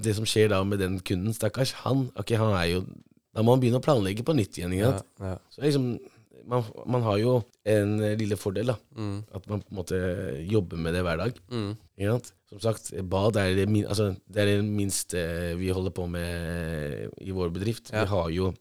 [0.00, 2.84] Det som skjer da med den kunden, stakkars, han, ok, han er jo
[3.34, 4.72] Da må man begynne å planlegge på nytt igjen.
[4.72, 5.88] Ikke ja, ja, Så liksom,
[6.48, 7.32] man, man har jo
[7.68, 8.76] en eh, lille fordel, da.
[8.96, 9.98] mm, At man på en måte
[10.48, 11.40] jobber med det hver dag.
[11.50, 11.72] mm?
[12.54, 15.20] Som sagt, bad er det, min, altså, det er det minste
[15.58, 17.90] vi holder på med i vår bedrift.
[17.92, 18.04] Ja.
[18.04, 18.52] Vi har jo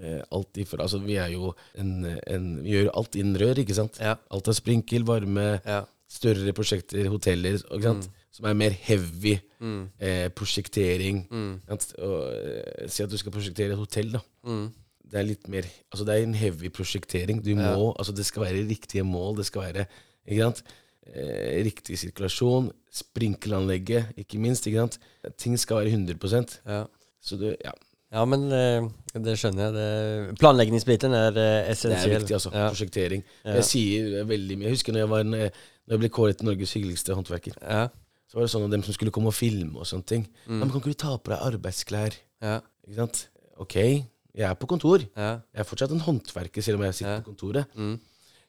[0.00, 1.92] eh, alt ifra Altså, vi er jo en,
[2.26, 4.00] en Vi gjør alt innen rør, ikke sant?
[4.00, 8.10] ja, Alt er sprinkel, varme, ja, større prosjekter, hoteller, ikke sant?
[8.32, 11.26] Som er mer heavy mm, eh, prosjektering.
[11.30, 11.50] mm?
[11.68, 14.22] Og, eh, si at du skal prosjektere et hotell, da.
[14.48, 14.70] mm,
[15.12, 17.42] Det er litt mer Altså, det er en heavy prosjektering.
[17.44, 17.76] Du Ja.
[17.76, 19.36] må Altså, det skal være riktige mål.
[19.36, 19.86] Det skal være
[20.26, 20.62] Ikke sant?
[21.06, 22.70] Eh, riktig sirkulasjon.
[22.92, 24.66] Sprinkelanlegget, ikke minst.
[24.66, 24.98] Ikke sant?
[25.36, 26.84] Ting skal være 100 ja.
[27.20, 27.72] Så du Ja.
[28.12, 29.72] Ja, men eh, det skjønner jeg.
[29.74, 31.32] Det, planleggingsbiten er
[31.70, 32.10] essensiell.
[32.10, 32.50] Det er viktig, altså.
[32.52, 32.68] Ja.
[32.68, 33.24] Prosjektering.
[33.44, 33.54] Ja.
[33.54, 34.64] Jeg sier veldig mye.
[34.68, 35.50] Jeg husker når jeg, var en, eh,
[35.88, 37.52] når jeg ble kåret til Norges hyggeligste håndverker.
[37.62, 37.88] Ja.
[38.32, 40.22] Så var det sånn at dem som skulle komme og filme og sånne ting.
[40.48, 40.58] Mm.
[40.62, 42.14] Men kan ikke du ta på deg arbeidsklær?
[42.40, 42.54] Ja.
[42.86, 43.18] Ikke sant?
[43.60, 45.04] Ok, jeg er på kontor.
[45.12, 45.34] Ja.
[45.52, 47.20] Jeg er fortsatt en håndverker, selv om jeg sitter Ja.
[47.20, 47.66] på kontoret.
[47.76, 47.98] Mm.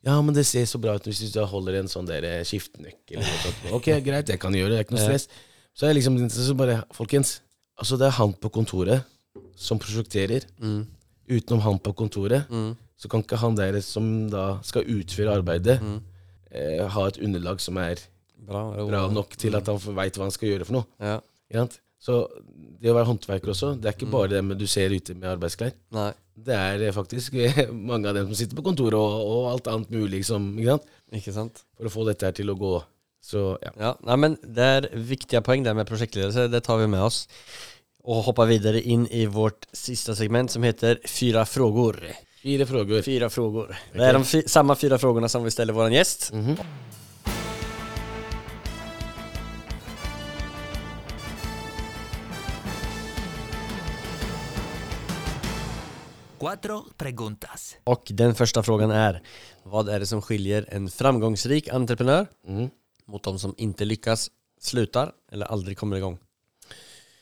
[0.08, 3.18] Ja, men det ser så bra ut hvis du holder en sånn der eh, skiftenøkkel.
[3.20, 3.60] eller noe sånt.
[3.76, 4.78] Ok, greit, jeg kan gjøre det.
[4.78, 5.28] Det er ikke noe stress.
[5.76, 7.42] Så er jeg liksom så bare Folkens,
[7.80, 9.04] altså det er han på kontoret
[9.56, 10.48] som prosjekterer.
[10.64, 10.86] Mm.
[11.30, 12.76] utenom han på kontoret, Mm.
[13.00, 15.80] så kan ikke han der som da skal utføre arbeidet,
[16.52, 17.96] eh, ha et underlag som er
[18.44, 18.64] Bra.
[18.88, 20.88] bra nok til at han veit hva han skal gjøre for noe.
[21.00, 21.68] Ja.
[22.04, 22.18] Så
[22.82, 25.30] det å være håndverker også, det er ikke bare det med du ser ute med
[25.38, 25.72] arbeidsklær.
[25.96, 26.12] Nei.
[26.34, 27.36] Det er eh, faktisk
[27.92, 30.90] mange av dem som sitter på kontoret og, og alt annet mulig liksom, ikke sant?
[31.14, 31.62] Ikke sant?
[31.78, 32.74] for å få dette her til å gå.
[33.24, 33.72] Så ja.
[33.80, 36.50] Ja, nei, men det er viktige poeng, det med prosjektledelse.
[36.52, 37.24] det tar vi med oss.
[38.04, 42.02] Og hopper videre inn i vårt siste segment som heter Fyra frågor.
[42.44, 43.06] Fire frågor.
[43.06, 43.72] Fyra frågor.
[43.94, 46.34] Det er de samme fire fyra frågorna som vi ställer våran gäst.
[56.44, 57.76] Cuatro preguntas.
[57.84, 59.22] Och den första frågan är,
[59.64, 62.70] vad är det som skiljer en framgångsrik entreprenör mm.
[63.06, 64.32] mot de som inte lyckas,
[64.62, 66.18] slutar eller aldrig kommer igång?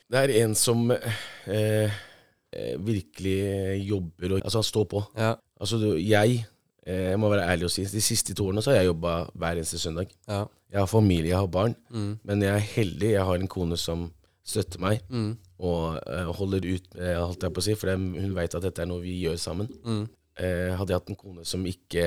[0.09, 5.03] Det er en som eh, eh, virkelig jobber og Altså, han står på.
[5.15, 6.45] Ja, Altså, du, jeg
[6.87, 9.29] eh, Jeg må være ærlig og si de siste to årene så har jeg jobba
[9.33, 10.09] hver eneste søndag.
[10.27, 13.11] ja, Jeg har familie, jeg har barn, mm, men jeg er heldig.
[13.11, 14.11] Jeg har en kone som
[14.43, 18.33] støtter meg mm, og uh, holder ut, uh, holdt jeg på å si, for hun
[18.35, 19.69] vet at dette er noe vi gjør sammen.
[19.85, 20.07] mm,
[20.41, 22.01] Uh, hadde jeg hatt en kone som ikke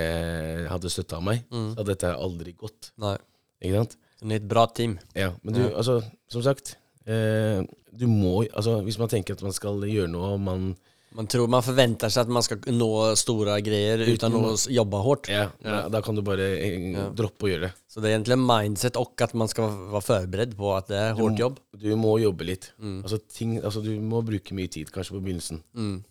[0.71, 1.75] hadde støtta meg, Mm.
[1.75, 2.89] så hadde dette aldri gått.
[2.99, 3.17] Nei.
[3.63, 3.97] Ikke sant?
[4.23, 4.99] Är ett bra team.
[5.15, 5.77] Ja, men du, Ja.
[5.77, 6.77] altså, som sagt
[7.07, 10.77] Du må Altså, hvis man tenker at man skal gjøre noe, og man
[11.15, 15.03] Man tror man forventer seg at man skal nå store greier utan å jobbe jobba
[15.05, 15.29] hårt.
[15.31, 15.89] Ja, Ja.
[15.89, 17.09] Da, kan du bare eh, Ja.
[17.15, 17.73] droppe å gjøre det.
[17.89, 21.15] Så det er egentlig mindset og at man skal være forberedt på at det er
[21.15, 21.59] hårt jobb.
[21.79, 22.73] Du må jobbe litt.
[22.83, 23.03] Mm.
[23.05, 25.63] Altså, ting, altså, du må bruke mye tid, kanskje på begynnelsen.
[25.77, 26.03] Mm.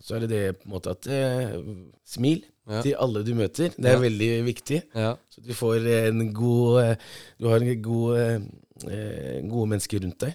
[0.00, 1.56] Så er det det på en måte at eh,
[2.04, 2.80] Smil Ja.
[2.82, 3.70] til alle du møter.
[3.76, 4.82] Det er veldig viktig.
[4.94, 6.96] Så du får en god eh,
[7.38, 8.40] Du har en god, eh,
[8.90, 10.34] eh, gode mennesker rundt deg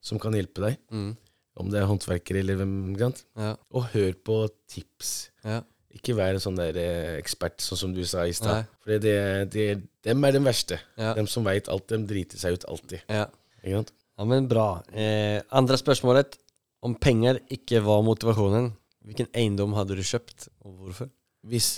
[0.00, 0.76] som kan hjelpe deg.
[0.92, 1.16] mm,
[1.60, 2.74] Om det er håndverkere eller hvem.
[2.98, 3.24] Sant?
[3.36, 4.36] ja, Og hør på
[4.72, 5.30] tips.
[5.44, 5.60] ja,
[5.92, 8.64] Ikke vær en sånn der eh, ekspert, sånn som du sa i stad.
[8.84, 9.16] For det,
[9.52, 9.66] det,
[10.06, 10.78] dem er den verste.
[10.96, 13.02] ja, Dem som veit alt, dem driter seg ut alltid.
[13.12, 13.26] ja.
[13.62, 14.82] Ja, men bra.
[14.92, 16.34] Eh, andre spørsmålet.
[16.82, 18.72] Om penger ikke var motivasjonen,
[19.06, 21.08] hvilken eiendom hadde du kjøpt, og hvorfor?
[21.46, 21.68] Hvis,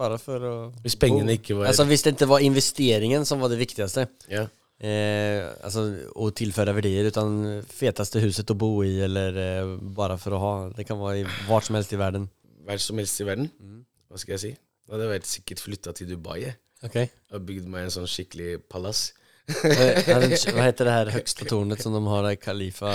[0.00, 0.54] Bare for å
[0.84, 4.44] hvis pengene ikke var Altså Hvis det ikke var investeringen som var det viktigste, ja.
[4.80, 5.82] Eh, alltså,
[6.14, 10.52] och tilføre verdier, utan feteste huset å bo i, eller eh, bare for å ha
[10.76, 12.28] Det kan være i vart som helst i verden.
[12.66, 13.84] Vart som helst i verden, Mm.
[14.10, 14.52] hva skal jeg si?
[14.86, 16.40] Da hadde jeg vært sikkert flytta til Dubai.
[16.42, 16.96] Jeg Ok
[17.36, 19.12] Og bygd meg en sånn skikkelig palass.
[19.50, 20.00] Eh,
[20.54, 22.92] Hva heter det her høgste tårnet som de har i Khalifa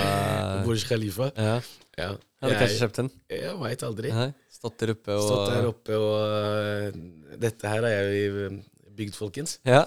[0.66, 1.32] Burj Khalifa.
[1.38, 1.60] Ja,
[1.98, 2.16] Ja.
[2.42, 3.10] Hadde kanskje kjøpt den?
[3.32, 4.12] jeg veit aldri.
[4.12, 6.98] Nei, Stått der oppe og Stått der oppe og øh,
[7.40, 8.64] Dette her har jeg
[8.98, 9.60] bygd, folkens.
[9.66, 9.84] Ja.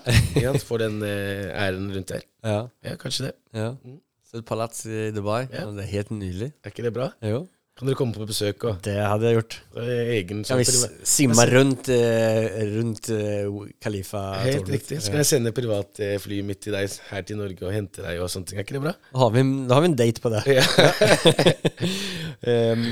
[0.69, 2.21] For den øh, æren rundt der.
[2.45, 3.33] ja, Ja, kanskje det.
[3.55, 3.71] ja.
[3.85, 3.99] Mm.
[4.31, 5.47] Så et palats i Dubai.
[5.53, 5.61] Ja.
[5.63, 5.67] Ja.
[5.71, 6.53] Det er helt nydelig.
[6.65, 7.11] Er ikke det bra?
[7.23, 7.47] Jo.
[7.79, 9.55] Kan dere komme på besøk og Det hadde jeg gjort.
[9.79, 13.47] egen Kan vi sånn s- priva- simma rundt, eh, rundt eh,
[13.81, 14.99] Khalifa Helt riktig.
[15.01, 18.27] Så kan jeg sende privatflyet mitt til deg her til Norge og hente deg og
[18.35, 18.59] sånne ting.
[18.59, 18.95] Er ikke det bra?
[19.13, 20.43] Da har vi, da har vi en date på det.
[20.59, 20.67] Ja.
[22.73, 22.85] um,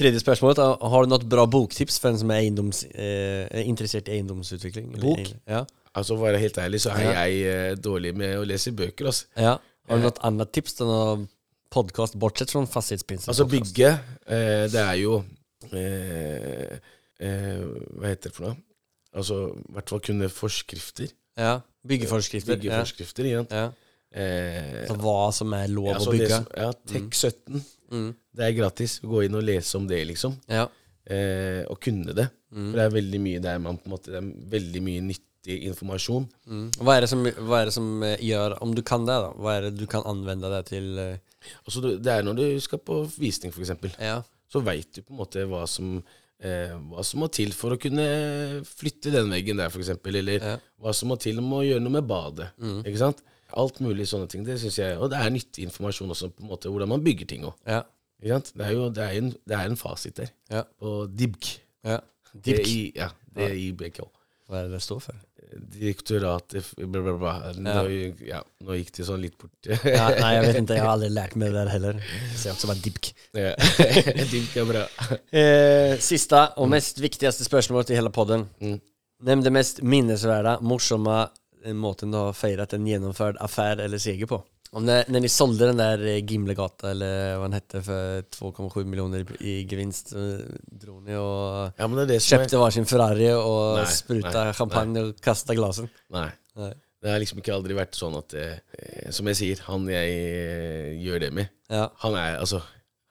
[0.00, 0.60] tredje spørsmålet.
[0.80, 4.94] Har du noe bra boktips for en som er, eiendoms, eh, er interessert i eiendomsutvikling?
[5.02, 5.20] Bok?
[5.48, 5.64] Ja.
[5.92, 9.10] Altså, for å være helt ærlig, så er jeg eh, dårlig med å lese bøker.
[9.10, 9.58] Altså, ja.
[9.90, 11.14] Har du noe annet tips til noe
[11.70, 13.30] podkast, bortsett fra Fastighetsprinsen?
[13.32, 13.90] altså bygge,
[14.26, 15.20] eh, det er jo
[15.72, 16.78] eh,
[17.20, 17.62] eh,
[17.96, 18.56] Hva heter det for noe?
[19.16, 21.08] Altså, i hvert fall kunne forskrifter.
[21.38, 21.56] Ja.
[21.86, 22.58] Byggeforskrifter.
[22.60, 23.26] Byggeforskrifter?
[23.26, 23.40] Ja.
[23.50, 23.64] Ja.
[24.14, 26.28] Eh, Så hva som er lov ja, å bygge?
[26.30, 27.64] som- ja, Tek 17.
[27.90, 28.14] Mm.
[28.36, 29.00] Det er gratis.
[29.02, 30.36] Gå inn og lese om det, liksom.
[30.48, 30.68] Ja.
[31.10, 32.28] Eh, og kunne det.
[32.54, 32.70] Mm.
[32.70, 35.56] For det er veldig mye der man på en måte Det er veldig mye nyttig
[35.70, 36.28] informasjon.
[36.46, 36.70] Mm.
[36.78, 39.32] Hva, er det som, hva er det som eh, gjør Om du kan det, da?
[39.32, 40.98] Hva er det du kan anvende det til?
[40.98, 41.18] eh,
[41.64, 43.72] Altså, det det er når du skal på visning, f.eks.
[43.98, 44.22] Ja.
[44.50, 46.02] så veit du på en måte hva som,
[46.42, 48.04] eh, hva som må til for å kunne
[48.66, 49.92] flytte den veggen der, f.eks.
[50.04, 50.56] Eller Ja.
[50.80, 52.50] hva som må til om å gjøre noe med badet.
[52.58, 52.82] Mm.
[52.84, 53.22] Ikke sant?
[53.52, 54.44] Alt mulig sånne ting.
[54.44, 57.26] Det synes jeg, Og det er nyttig informasjon også, på en måte, hvordan man bygger
[57.26, 57.54] ting òg.
[57.66, 57.82] Ja.
[58.20, 58.30] Det
[58.60, 60.28] er jo det er en, det er en fasit der.
[60.50, 60.62] Ja.
[60.78, 61.60] På DIBK.
[61.84, 61.98] ja.
[62.34, 62.62] Dibk.
[62.64, 64.04] DI, ja, DIBK.
[64.46, 65.14] Hva er det det står for?
[65.50, 67.32] Direktoratet bla, bla, bla.
[67.58, 67.72] Nå,
[68.22, 69.56] ja, nå gikk det sånn litt bort.
[69.66, 70.76] Ja, nei, jeg vet ikke.
[70.76, 71.98] Jeg har aldri lært meg det der heller.
[72.36, 73.10] Så jeg også bare dibk.
[73.34, 73.54] Ja.
[74.30, 74.84] DIBK er bra.
[75.34, 78.46] Eh, siste og mest viktigste spørsmålet i hele podden.
[78.62, 78.78] Mm.
[79.26, 81.18] Nevn det mest minnesverdige, morsomme
[81.64, 84.38] eh, måten du har feiret en gjennomført affære eller seger på.
[84.72, 88.84] Om det, när ni sålde den där eh, Gimlegata, eller vad den hette, för 2,7
[88.84, 90.12] miljoner i, gevinst,
[90.66, 94.44] drog ni og Ja, men det det som er kjøpte varsin Ferrari og Nei, spruta
[94.44, 95.90] nei, champagne og kasta glasen.
[96.14, 96.28] Nei.
[96.60, 96.70] Nei.
[97.02, 98.58] Det har liksom ikke aldri vært sånn at eh,
[99.10, 101.88] Som jeg sier, han jeg eh, gjør det med, Ja.
[102.04, 102.60] han er altså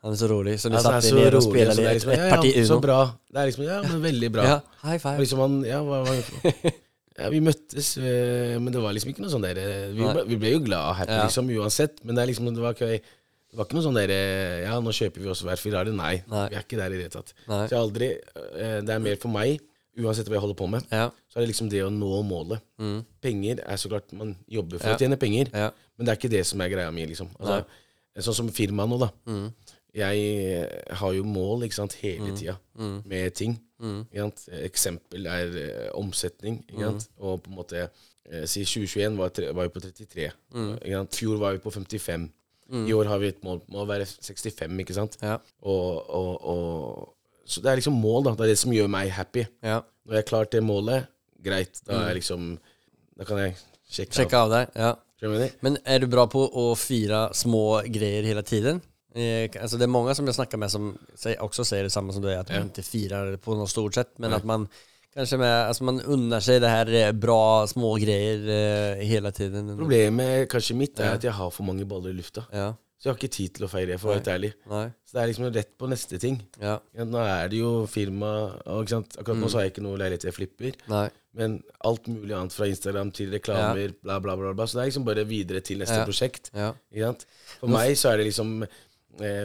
[0.04, 1.76] Han er så rolig, så du Altså, han satt så ner och rolig, så spelade
[1.76, 2.82] det er ett, liksom, ett ja, parti ja, Så Uno.
[2.88, 3.00] bra.
[3.34, 4.44] Det er liksom, ja, men veldig bra.
[4.48, 5.18] Ja, high Og five.
[5.26, 6.72] Liksom han, ja, hva, hva,
[7.18, 10.38] ja, vi møttes, eh, men det var liksom ikke noe sånn der eh, Vi, vi
[10.40, 11.24] ble jo glad og happy Ja.
[11.26, 14.62] liksom uansett, men det liksom det var, ikke, det var ikke noe sånn der eh,
[14.68, 15.92] Ja, nå kjøper vi oss hver Ferrari.
[15.92, 16.46] Nei, Nei.
[16.50, 17.34] vi er ikke der i det hele tatt.
[17.50, 17.66] Nei.
[17.68, 18.12] Så aldri
[18.86, 19.60] Det er mer for meg,
[20.00, 21.10] uansett hva jeg holder på med, Ja.
[21.28, 22.62] så er det liksom det å nå målet.
[22.80, 23.02] Mm.
[23.22, 26.46] Penger er så klart Man jobber for å tjene penger, men det er ikke det
[26.48, 27.28] som er greia mi, liksom.
[27.40, 27.66] Altså,
[28.20, 29.10] sånn som firmaet nå, da.
[29.28, 29.50] Mm.
[30.00, 30.70] Jeg
[31.02, 33.02] har jo mål ikke sant, hele tida Mm.
[33.10, 33.58] med ting.
[33.80, 34.02] Mm.
[34.64, 36.62] Eksempel er eh, omsetning.
[36.74, 37.10] Sant?
[37.20, 40.28] Og på en måte eh, Si 2021 var, tre, var vi på 33.
[40.76, 41.22] Ikke sant?
[41.22, 42.28] Fjor var vi på 55.
[42.70, 45.16] I år har vi et mål om å være 65, ikke sant?
[45.26, 45.40] Ja.
[45.66, 48.36] Og, og, og, så det er liksom mål, da.
[48.38, 49.48] Det er det som gjør meg happy.
[49.66, 49.80] Ja.
[50.06, 51.10] Når jeg har klart det målet,
[51.42, 51.82] greit.
[51.88, 52.52] Da er liksom
[53.18, 53.56] Da kan jeg
[53.90, 54.76] sjekke sjekke av deg.
[54.76, 54.92] Ja.
[54.94, 55.06] av.
[55.20, 55.56] Jeg mener?
[55.66, 58.80] Men er du bra på å fire små greier hele tiden?
[59.16, 62.22] Eh, alltså det är många som jag snackar med som säger, också säger detsamma som
[62.22, 62.64] du, att man Ja.
[62.64, 64.38] inte firar på något stort sätt, men Nej.
[64.38, 64.68] att man
[65.14, 68.40] kanske med, alltså man unnar sig det här eh, bra små grejer
[69.00, 69.78] eh, hela tiden.
[69.78, 71.12] Problemet kanskje mitt er Ja.
[71.14, 72.44] at jeg har for mange baller i lufta.
[72.52, 74.54] Ja, Så jeg har ikke tid til å feire, for å være helt ærlig.
[74.70, 76.42] nej, Så det er liksom rett på neste ting.
[76.62, 79.06] ja, Ja, nå er det jo firma og, ikke mm.
[79.20, 80.74] Akkurat nå så har jeg ikke noe leilighet jeg flipper.
[80.90, 84.66] nej, Men alt mulig annet fra Instagram til reklamer, bla, bla, bla, bla.
[84.66, 86.06] Så det er liksom bare videre til neste Ja.
[86.06, 86.50] prosjekt.
[86.54, 86.74] ja?
[87.60, 88.66] For meg så er det liksom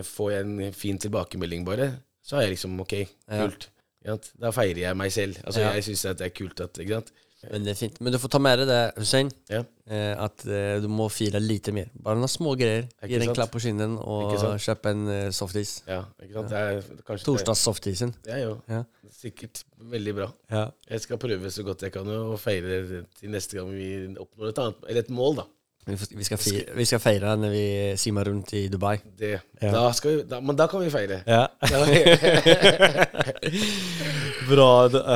[0.04, 1.90] Får jeg en fin tilbakemelding, bare,
[2.24, 2.94] så er jeg liksom ok,
[3.28, 3.68] kult.
[4.04, 4.16] Ja.
[4.40, 5.38] Da feirer jeg meg selv.
[5.44, 5.72] Altså, Ja.
[5.72, 7.12] jeg syns det er kult at Ikke sant?
[7.50, 7.98] men det er fint.
[8.00, 9.62] Men du får ta med deg det Hussein, Ja.
[9.86, 11.88] eh, att eh, du må fire lite mer.
[11.94, 15.82] Bare noen små greier Gi deg en klapp på skinnen og kjøp en eh, softis.
[15.86, 16.48] ja ikke sant?
[16.48, 18.14] Det er kanskje Torsdags softisen.
[18.24, 18.84] Det, er jo Ja.
[19.12, 20.32] sikkert veldig bra.
[20.50, 20.70] Ja.
[20.90, 24.58] Jeg skal prøve så godt jeg kan og feire til neste gang vi oppnår et
[24.58, 25.42] annet Eller et mål, da.
[25.86, 27.64] Vi, skal, feire, ska fira, vi skal, feire, når vi
[28.00, 28.94] simmar rundt i Dubai.
[29.18, 29.34] Det.
[29.60, 29.70] Ja.
[29.74, 31.18] Da skal vi, da, men da kan vi feire.
[31.28, 31.42] Ja.
[34.48, 34.68] Bra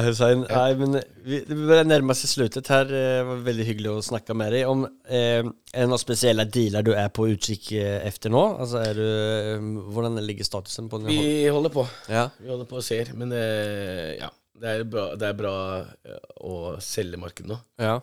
[0.05, 0.43] Hussein.
[0.49, 0.67] Ja.
[0.67, 2.85] Nei, men vi, det börjar nærmest sluttet her.
[2.91, 4.67] Det var veldig hyggelig å snakke med deg.
[4.69, 5.49] Om, eh,
[5.79, 8.45] några speciella dealar du er på utkikk etter efter nå?
[8.61, 9.65] Altså, är du, eh,
[9.95, 11.09] hvordan ligger statusen på den?
[11.13, 11.87] Vi holder på.
[12.13, 13.15] Ja, Vi holder på og ser.
[13.17, 14.29] Men eh, ja,
[14.61, 17.59] det er bra, det er bra eh, å selge markedet nå.
[17.81, 17.97] ja.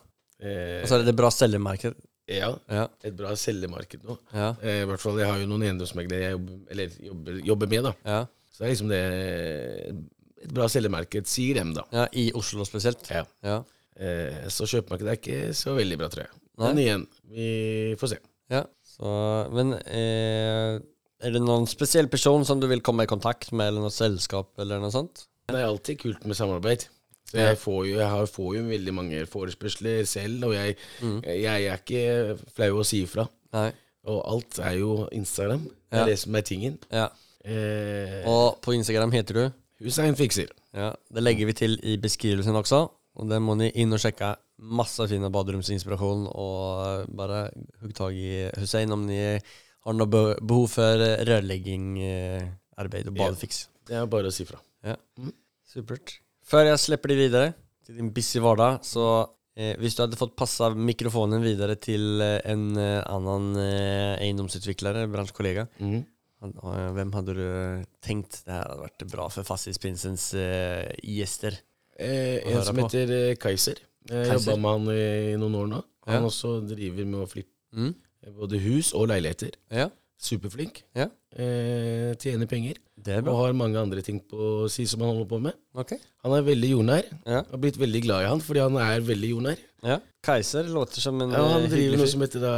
[0.43, 1.93] Eh, altså, så är det bra säljarmarknad.
[2.27, 4.17] Ja, Ja, et bra selgemarked nå.
[4.33, 7.67] ja, Eh, I hvert fall, Jeg har jo noen eiendomsmeglere jeg jobber, eller jobber, jobber
[7.75, 7.83] med.
[7.83, 8.21] da ja.
[8.51, 9.03] Så det er liksom det
[10.45, 11.83] et bra selgemarked, sier dem, da.
[11.91, 12.07] ja.
[12.13, 13.05] I Oslo spesielt?
[13.11, 13.25] Ja.
[13.43, 13.59] Ja.
[13.99, 16.33] Eh, så kjøpemarkedet er ikke så veldig bra, tror jeg.
[16.57, 16.67] Nei.
[16.71, 17.05] Men igjen,
[17.35, 17.47] vi
[17.99, 18.19] får se.
[18.53, 18.63] ja.
[18.95, 19.09] Så,
[19.51, 20.77] men eh,
[21.25, 24.53] er det noen spesiell person som du vil komme i kontakt med eller noe selskap,
[24.63, 25.25] eller noe sånt?
[25.51, 26.85] Det er alltid kult med samarbeid.
[27.35, 31.19] Så jeg, får jo, jeg har, får jo veldig mange forespørsler selv, og jeg, Mm.
[31.27, 33.27] jeg er ikke flau å si ifra.
[33.53, 33.69] Nei.
[34.07, 35.63] Og alt er jo Instagram.
[35.91, 36.77] Det er det som er tingen.
[36.93, 37.07] Ja.
[37.45, 39.43] Eh, og på Instagram heter du?
[39.85, 40.47] Hussein fikser.
[40.75, 42.79] Ja, det legger vi til i beskrivelsen også,
[43.15, 44.35] og det må ni inn og sjekke.
[44.57, 47.49] massa fina baderomsinspirasjon, og bare
[47.81, 50.07] hugg tag i Hussein om ni har noe
[50.39, 50.95] behov for
[51.27, 53.65] rørleggingarbeid og badefiks.
[53.67, 53.81] Ja.
[53.89, 54.59] Det er bare å si fra.
[54.85, 54.95] Ja.
[55.69, 56.19] Supert.
[56.45, 57.53] Før jeg slipper de videre
[57.85, 59.05] til din busy hverdag, så
[59.57, 65.03] eh, hvis du hadde fått passa mikrofonen videre til eh, en eh, annen eh, eiendomsutvikler,
[65.13, 65.97] bransjekollega, mm.
[66.45, 67.45] eh, hvem hadde du
[68.05, 71.57] tenkt det her hadde vært bra for Fastighetsprinsens eh, gjester?
[71.97, 72.87] Eh, en som på.
[72.89, 73.81] heter eh, Kaiser.
[74.11, 75.83] Jeg jobba med han i, i noen år nå.
[76.05, 76.25] Han Ja.
[76.29, 77.89] også driver med å flippe Mm?
[78.37, 79.51] både hus og leiligheter.
[79.73, 79.89] Ja,
[80.21, 80.83] Superflink.
[80.95, 81.09] Ja.
[81.35, 82.77] Eh, tjener penger.
[82.97, 85.53] det er Og har mange andre ting på si som han holder på med.
[85.75, 85.97] Okay.
[86.23, 87.03] Han er veldig jordnær.
[87.27, 87.41] Ja.
[87.51, 89.57] Har blitt veldig glad i han fordi han er veldig jordnær.
[89.83, 89.99] ja.
[90.25, 92.53] Kaiser låter som en Ja, han eh, driver noe som heter da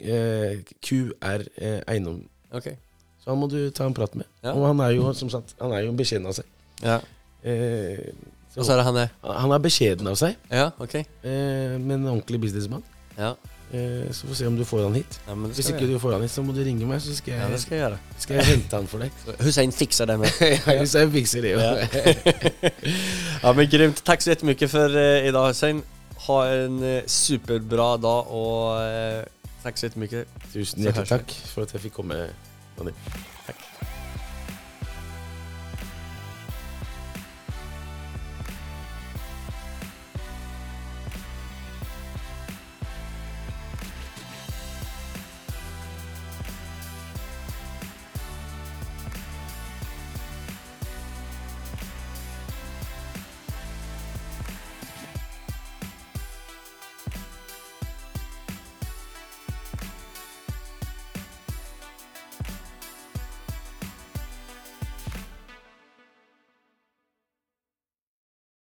[0.00, 2.24] eh, QR eh, Eiendom.
[2.50, 2.74] Okay.
[3.22, 4.26] Så han må du ta en prat med.
[4.42, 4.54] Ja.
[4.56, 6.48] Og han er jo som sagt Han er jo beskjeden av seg.
[6.82, 6.96] Ja.
[7.44, 8.10] Eh,
[8.56, 10.94] Og så er det han er han er beskjeden av seg, Ja, ok.
[10.96, 12.82] eh, men en ordentlig businessmann.
[13.16, 13.36] Ja.
[13.72, 15.20] Eh, så får vi se om du får han hit.
[15.26, 17.34] ja men Hvis ikke du får han hit, så må du ringe meg, så skal
[17.34, 17.98] jeg, Ja, det skal jeg gjøre.
[18.18, 19.10] skal jeg hente han for deg.
[19.44, 20.40] Hussein fikser det med.
[20.56, 21.52] ja, Hussein fikser det.
[21.60, 21.76] Ja.
[23.44, 24.04] ja men grymt.
[24.04, 25.84] Takk så jättemycket for i idag Hussein.
[26.28, 30.38] Ha en uh, superbra dag og uh, takk så jättemycket.
[30.52, 32.24] Tusen hjertelig takk for at jeg fikk komme.
[32.78, 33.36] Daniel.